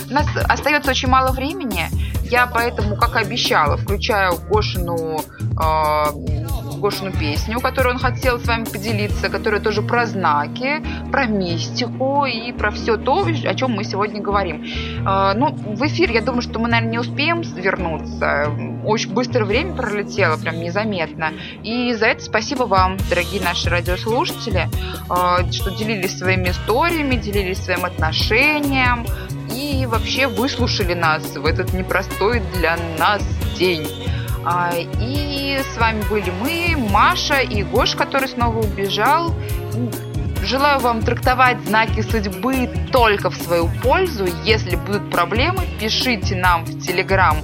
У 0.10 0.14
нас 0.14 0.28
остается 0.50 0.92
очень 0.92 1.08
мало 1.08 1.32
времени. 1.32 1.88
Я 2.24 2.48
поэтому, 2.48 2.96
как 2.98 3.16
и 3.16 3.20
обещала, 3.20 3.78
включаю 3.78 4.38
Гошину, 4.50 5.20
э, 5.20 6.33
Гошину 6.84 7.14
песню, 7.14 7.62
которую 7.62 7.96
он 7.96 8.02
хотел 8.02 8.38
с 8.38 8.46
вами 8.46 8.66
поделиться, 8.66 9.30
которая 9.30 9.62
тоже 9.62 9.82
про 9.82 10.06
знаки, 10.06 10.84
про 11.14 11.28
мистику 11.28 12.26
и 12.26 12.52
про 12.52 12.72
все 12.72 12.98
то, 12.98 13.26
о 13.26 13.56
чем 13.56 13.72
мы 13.72 13.86
сегодня 13.86 14.22
говорим. 14.22 14.66
Э, 15.08 15.32
ну, 15.34 15.54
в 15.54 15.82
эфир, 15.88 16.12
я 16.12 16.20
думаю, 16.20 16.42
что 16.42 16.60
мы, 16.60 16.68
наверное, 16.68 16.92
не 16.92 17.00
успеем 17.00 17.42
вернуться. 17.42 18.52
Очень 18.84 19.14
быстро 19.14 19.46
время 19.46 19.74
пролетело, 19.76 20.36
прям 20.36 20.60
незаметно. 20.60 21.32
И 21.64 21.94
за 21.94 22.08
это 22.08 22.22
спасибо 22.22 22.64
вам, 22.64 22.98
дорогие 23.10 23.42
наши 23.42 23.70
радиослушатели, 23.70 24.68
э, 24.68 25.52
что 25.54 25.72
делились 25.72 26.18
своими 26.18 26.50
историями, 26.50 27.16
делились 27.16 27.64
своим 27.64 27.86
отношением 27.86 29.06
и 29.56 29.86
вообще 29.86 30.28
выслушали 30.28 30.96
нас 30.96 31.38
в 31.38 31.46
этот 31.46 31.72
непростой 31.72 32.42
для 32.58 32.76
нас 33.00 33.24
день. 33.58 34.03
А, 34.46 34.72
И 34.76 35.60
с 35.74 35.78
вами 35.78 36.04
были 36.10 36.32
мы, 36.42 36.76
Маша 36.92 37.40
и 37.40 37.64
Гош, 37.64 37.96
который 37.96 38.28
снова 38.28 38.60
убежал. 38.60 39.34
Желаю 40.44 40.82
вам 40.82 41.02
трактовать 41.02 41.62
знаки 41.62 42.02
судьбы 42.02 42.70
только 42.92 43.30
в 43.30 43.36
свою 43.36 43.70
пользу. 43.82 44.26
Если 44.44 44.76
будут 44.76 45.10
проблемы, 45.10 45.64
пишите 45.80 46.36
нам 46.36 46.66
в 46.66 46.86
Телеграм 46.86 47.38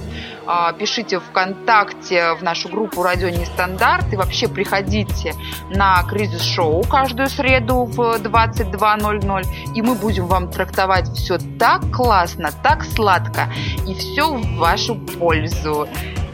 А, 0.46 0.72
Пишите 0.74 1.18
ВКонтакте 1.18 2.34
в 2.34 2.42
нашу 2.42 2.68
группу 2.68 3.02
«Радио 3.02 3.30
Нестандарт» 3.30 4.12
и 4.12 4.16
вообще 4.16 4.48
приходите 4.48 5.34
на 5.70 6.02
кризис-шоу 6.02 6.82
каждую 6.82 7.28
среду 7.28 7.84
в 7.84 8.16
22.00 8.16 9.46
и 9.74 9.80
мы 9.80 9.94
будем 9.94 10.26
вам 10.26 10.50
трактовать 10.50 11.08
все 11.16 11.38
так 11.58 11.90
классно, 11.90 12.50
так 12.62 12.84
сладко 12.84 13.50
и 13.86 13.94
все 13.94 14.34
в 14.34 14.56
вашу 14.56 14.96
пользу. 14.96 15.88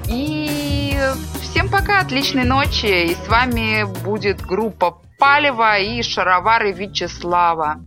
И 0.09 0.46
всем 1.43 1.69
пока, 1.69 2.01
отличной 2.01 2.45
ночи. 2.45 3.13
И 3.13 3.15
с 3.15 3.29
вами 3.29 3.85
будет 4.05 4.41
группа 4.41 4.99
Палева 5.19 5.79
и 5.79 6.03
шаровары 6.03 6.73
Вячеслава. 6.73 7.81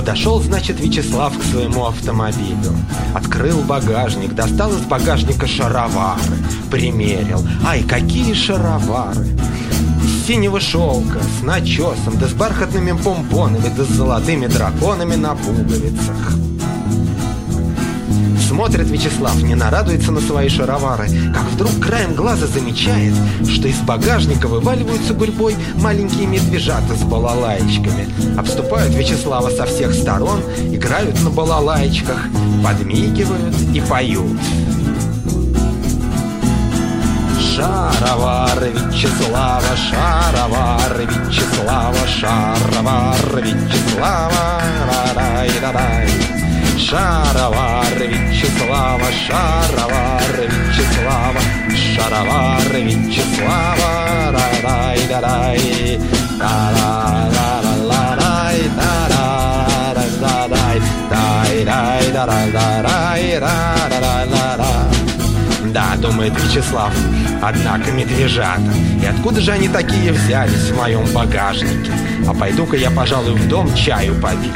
Подошел, 0.00 0.40
значит, 0.40 0.80
Вячеслав 0.80 1.38
к 1.38 1.42
своему 1.42 1.84
автомобилю. 1.84 2.74
Открыл 3.14 3.60
багажник, 3.60 4.34
достал 4.34 4.70
из 4.72 4.80
багажника 4.80 5.46
шаровары. 5.46 6.38
Примерил. 6.70 7.46
Ай, 7.66 7.82
какие 7.82 8.32
шаровары! 8.32 9.28
Синего 10.26 10.58
шелка, 10.58 11.20
с 11.38 11.42
начесом, 11.42 12.18
да 12.18 12.28
с 12.28 12.32
бархатными 12.32 12.92
помпонами, 12.92 13.70
да 13.76 13.84
с 13.84 13.88
золотыми 13.88 14.46
драконами 14.46 15.16
на 15.16 15.34
пуговицах. 15.34 16.32
Смотрит 18.50 18.90
Вячеслав, 18.90 19.40
не 19.44 19.54
нарадуется 19.54 20.10
на 20.10 20.20
свои 20.20 20.48
шаровары, 20.48 21.08
как 21.32 21.44
вдруг 21.52 21.70
краем 21.78 22.14
глаза 22.14 22.48
замечает, 22.48 23.14
что 23.48 23.68
из 23.68 23.78
багажника 23.78 24.48
вываливаются 24.48 25.14
гурьбой 25.14 25.54
маленькие 25.76 26.26
медвежата 26.26 26.96
с 26.96 27.02
балалаечками. 27.04 28.08
Обступают 28.36 28.92
Вячеслава 28.92 29.50
со 29.50 29.66
всех 29.66 29.94
сторон, 29.94 30.40
играют 30.72 31.22
на 31.22 31.30
балалаечках, 31.30 32.24
подмигивают 32.64 33.54
и 33.72 33.80
поют. 33.82 34.36
Шаровары 37.54 38.72
Вячеслава, 38.72 39.76
шаровары 39.76 41.06
Вячеслава, 41.06 42.08
шаровары 42.08 43.42
Вячеслава, 43.42 44.60
ра-рай-да-рай. 44.88 46.39
Шаровары 46.79 48.07
Вячеслава, 48.07 49.09
шаровары 49.25 50.45
Вячеслава, 50.47 51.41
шаровары 51.73 52.81
Вячеслава, 52.87 53.91
ра-рай-да-рай, 54.35 55.63
ра-ра-ра-ра-рай, 56.39 58.59
ра-ра-ра-ра-рай, 58.79 60.77
дай-дай-да-ра-ра-рай, 61.11 63.23
ра-ра-ра-ра-ра. 63.39 64.35
Да, 64.35 64.38
думает 66.00 66.32
Вячеслав, 66.42 66.92
однако 67.42 67.90
медвежата. 67.92 68.62
И 69.02 69.06
откуда 69.06 69.40
же 69.40 69.52
они 69.52 69.68
такие 69.68 70.12
взялись 70.12 70.70
в 70.70 70.76
моем 70.76 71.04
багажнике? 71.12 71.92
А 72.26 72.34
пойду-ка 72.34 72.76
я, 72.76 72.90
пожалуй, 72.90 73.34
в 73.34 73.48
дом 73.48 73.72
чаю 73.74 74.14
попить. 74.20 74.52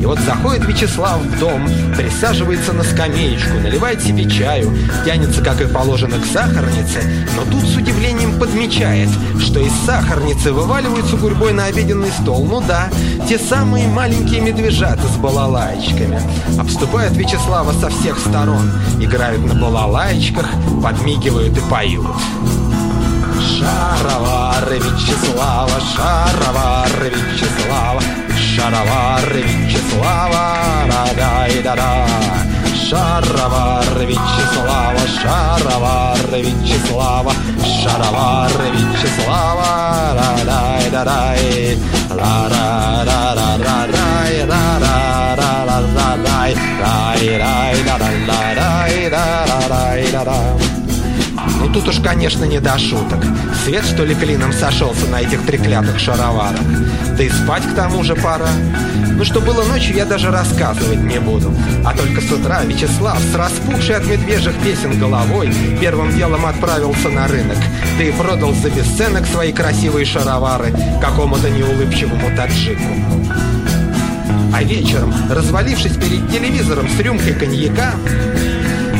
И 0.00 0.06
вот 0.06 0.18
заходит 0.18 0.66
Вячеслав 0.66 1.18
в 1.18 1.38
дом, 1.40 1.66
присаживается 1.96 2.74
на 2.74 2.84
скамеечку, 2.84 3.58
наливает 3.58 4.02
себе 4.02 4.28
чаю, 4.28 4.70
тянется, 5.04 5.42
как 5.42 5.62
и 5.62 5.66
положено, 5.66 6.18
к 6.18 6.26
сахарнице, 6.26 7.00
но 7.34 7.50
тут 7.50 7.62
с 7.62 7.76
удивлением 7.76 8.38
подмечает, 8.38 9.08
что 9.40 9.60
из 9.60 9.72
сахарницы 9.86 10.52
вываливаются 10.52 11.16
гурьбой 11.16 11.54
на 11.54 11.64
обеденный 11.64 12.10
стол. 12.20 12.44
Ну 12.44 12.60
да, 12.60 12.90
те 13.26 13.38
самые 13.38 13.88
маленькие 13.88 14.42
медвежата 14.42 15.08
с 15.08 15.16
балалаечками. 15.16 16.20
Обступают 16.58 17.16
Вячеслава 17.16 17.72
со 17.72 17.88
всех 17.88 18.18
сторон, 18.18 18.70
играют 19.00 19.42
на 19.46 19.54
балалаечках, 20.34 20.46
подмигивают 20.82 21.56
и 21.56 21.60
поют. 21.70 22.06
Шаровары 23.40 24.78
Вячеслава, 24.78 25.80
шаровары 25.94 27.10
Вячеслава, 27.10 28.02
шаровары 28.36 29.42
Вячеслава, 29.42 30.86
ра-дай-да-да. 30.86 32.06
Шаровары 32.88 34.06
Вячеслава, 34.06 35.00
шаровары 35.22 36.42
Вячеслава, 36.42 37.32
шаровары 37.64 38.70
Вячеслава, 38.72 39.54
ра-дай-да-дай, 46.52 47.38
ра-ра-ра-ра-ра-рай, 47.38 47.74
ра-ра-ра-ра-ра-рай, 47.86 48.54
рай-рай-да-да-да-рай, 48.54 49.10
ра-ра-рай-да-да. 49.10 50.74
Ну 51.60 51.72
тут 51.72 51.88
уж, 51.88 52.00
конечно, 52.00 52.44
не 52.44 52.60
до 52.60 52.78
шуток. 52.78 53.24
Свет, 53.64 53.84
что 53.84 54.04
ли, 54.04 54.14
клином 54.14 54.52
сошелся 54.52 55.06
на 55.06 55.20
этих 55.20 55.44
треклятых 55.46 55.98
шароварах. 55.98 56.60
Да 57.16 57.22
и 57.22 57.28
спать 57.30 57.62
к 57.62 57.74
тому 57.74 58.02
же 58.02 58.14
пора. 58.14 58.48
Ну 59.16 59.24
что 59.24 59.40
было 59.40 59.62
ночью, 59.64 59.96
я 59.96 60.04
даже 60.04 60.30
рассказывать 60.30 61.00
не 61.00 61.18
буду. 61.20 61.54
А 61.86 61.96
только 61.96 62.20
с 62.20 62.30
утра 62.30 62.62
Вячеслав 62.64 63.18
с 63.18 63.34
распухшей 63.34 63.96
от 63.96 64.06
медвежьих 64.06 64.54
песен 64.62 64.98
головой 64.98 65.54
первым 65.80 66.14
делом 66.14 66.44
отправился 66.46 67.08
на 67.08 67.26
рынок. 67.28 67.58
Да 67.98 68.22
продал 68.22 68.52
за 68.54 68.70
бесценок 68.70 69.26
свои 69.26 69.52
красивые 69.52 70.04
шаровары 70.04 70.74
какому-то 71.00 71.48
неулыбчивому 71.48 72.36
таджику. 72.36 73.53
А 74.56 74.62
вечером, 74.62 75.12
развалившись 75.28 75.96
перед 75.96 76.30
телевизором 76.30 76.88
с 76.88 77.00
рюмкой 77.00 77.34
коньяка, 77.34 77.94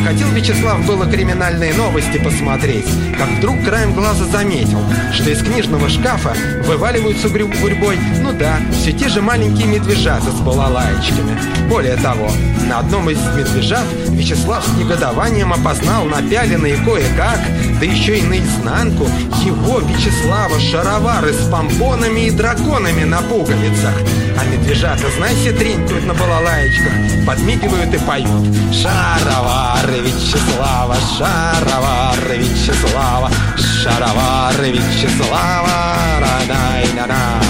Хотел 0.05 0.29
Вячеслав 0.33 0.85
было 0.87 1.07
криминальные 1.07 1.73
новости 1.73 2.19
посмотреть, 2.19 2.87
как 3.19 3.29
вдруг 3.39 3.65
краем 3.65 3.95
глаза 3.95 4.25
заметил, 4.27 4.81
что 5.15 5.31
из 5.31 5.43
книжного 5.43 5.89
шкафа 5.89 6.35
вываливаются 6.67 7.31
гурьбой, 7.31 7.99
ну 8.21 8.33
да, 8.33 8.59
все 8.73 8.93
те 8.93 9.09
же 9.09 9.23
маленькие 9.23 9.67
медвежата 9.67 10.31
с 10.31 10.41
балалаечками. 10.41 11.39
Более 11.71 11.97
того, 11.97 12.31
на 12.69 12.81
одном 12.81 13.09
из 13.09 13.19
медвежат 13.35 13.87
Вячеслав 14.11 14.65
с 14.65 14.79
негодованием 14.79 15.53
опознал 15.53 16.05
напяленные 16.05 16.77
кое-как, 16.77 17.41
да 17.81 17.87
еще 17.87 18.19
и 18.19 18.23
наизнанку, 18.23 19.05
его 19.45 19.81
Вячеслава 19.81 20.61
шаровары 20.61 21.33
с 21.33 21.49
помпонами 21.49 22.27
и 22.27 22.31
драконами 22.31 23.05
на 23.05 23.23
пуговицах. 23.23 23.95
А 24.39 24.45
медвежата, 24.45 25.05
знай, 25.17 25.35
все 25.35 25.53
тренькают 25.53 26.07
на 26.07 26.15
балалаечках, 26.15 26.93
подмигивают 27.27 27.95
и 27.95 27.99
поют. 27.99 28.55
Шаровары 28.73 29.93
Шаровары 29.95 30.11
Вячеслава, 30.11 30.97
Шаровары 31.16 32.38
Вячеслава, 32.38 33.30
Шаровары 33.57 34.72
Вячеслава, 34.72 36.20
Радай, 36.20 36.86
Нара. 36.97 37.40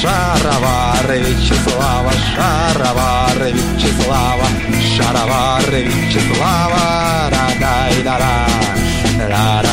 Шаровары 0.00 1.18
Вячеслава, 1.18 2.12
Шаровары 2.32 3.52
Вячеслава, 3.52 4.46
Шаровары 4.96 5.82
Вячеслава, 5.82 7.28
Радай, 7.30 8.02
Нара. 8.02 9.67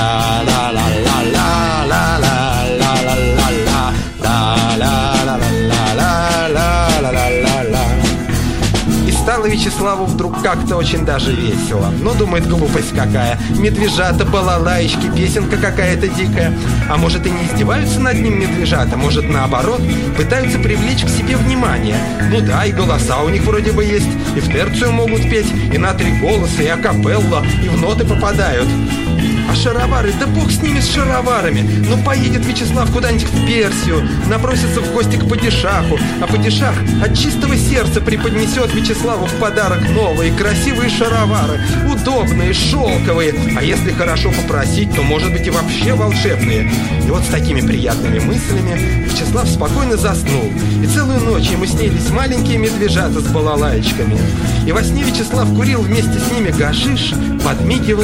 Стало 9.76 9.86
Вячеславу 9.86 10.06
вдруг 10.06 10.42
как-то 10.42 10.78
очень 10.78 11.06
даже 11.06 11.32
весело. 11.32 11.92
Ну, 12.02 12.14
думает, 12.14 12.48
глупость 12.48 12.96
какая. 12.96 13.38
Медвежата, 13.58 14.26
балалаечки, 14.26 15.12
песенка 15.16 15.58
какая-то 15.58 16.08
дикая. 16.08 16.54
А 16.90 16.98
может 16.98 17.26
и 17.26 17.30
не 17.30 17.46
издеваются 17.46 18.00
над 18.00 18.16
ним 18.16 18.40
медвежата, 18.40 18.98
может 18.98 19.30
наоборот, 19.30 19.82
пытаются 20.18 20.60
привлечь 20.60 21.04
к 21.04 21.10
себе 21.10 21.36
внимание. 21.36 21.98
Ну 22.32 22.42
да, 22.42 22.66
и 22.66 22.72
голоса 22.72 23.22
у 23.22 23.30
них 23.30 23.44
вроде 23.44 23.72
бы 23.72 23.84
есть, 23.84 24.10
и 24.36 24.40
в 24.40 24.52
терцию 24.52 24.92
могут 24.92 25.24
петь, 25.24 25.52
и 25.74 25.78
на 25.78 25.94
три 25.94 26.20
голоса, 26.20 26.64
и 26.64 26.68
акапелла, 26.68 27.46
и 27.64 27.68
в 27.68 27.80
ноты 27.80 28.06
попадают. 28.06 28.68
А 29.50 29.56
шаровары, 29.56 30.12
да 30.20 30.28
бог 30.28 30.52
с 30.52 30.62
ними, 30.62 30.80
с 30.80 30.92
шароварами. 30.92 31.62
Ну 31.88 31.98
поедет 32.04 32.46
Вячеслав 32.46 32.92
куда-нибудь 32.92 33.28
в 33.28 33.48
Персию, 33.48 34.08
напросится 34.28 34.82
в 34.82 34.92
гости 34.92 35.18
к 35.18 35.28
падишаху, 35.28 35.98
а 36.22 36.28
падишах 36.28 36.76
от 37.02 37.18
чистого 37.18 37.56
сердца 37.56 38.02
преподнесет 38.02 38.74
Вячеславу 38.74 39.26
в 39.26 39.34
подарок 39.40 39.82
новые 39.90 40.32
красивые 40.34 40.90
шаровары, 40.90 41.60
удобные, 41.92 42.54
шелковые, 42.54 43.34
а 43.58 43.64
если 43.64 43.92
хорошо 43.92 44.32
попросить, 44.32 44.94
то 44.96 45.02
может 45.04 45.32
быть 45.32 45.48
и 45.48 45.52
вообще 45.52 45.94
волшебные. 45.94 46.72
И 47.06 47.10
вот 47.10 47.24
с 47.24 47.28
такими 47.28 47.62
приятными 47.62 48.20
мыслями 48.20 49.06
Вячеслав 49.06 49.48
спокойно 49.48 49.96
заснул, 49.96 50.52
и 50.84 50.88
целую 50.88 51.20
ночь 51.22 51.50
ему 51.50 51.66
снились 51.66 52.10
маленькие 52.10 52.58
медвежата 52.58 53.22
с 53.22 53.28
балалайчиками. 53.28 54.18
И 54.66 54.72
во 54.72 54.84
сне 54.84 55.04
Вячеслав 55.04 55.48
курил 55.56 55.82
вместе 55.82 56.20
с 56.20 56.32
ними 56.32 56.50
гашиш, 56.50 57.14
подмигивал 57.44 57.86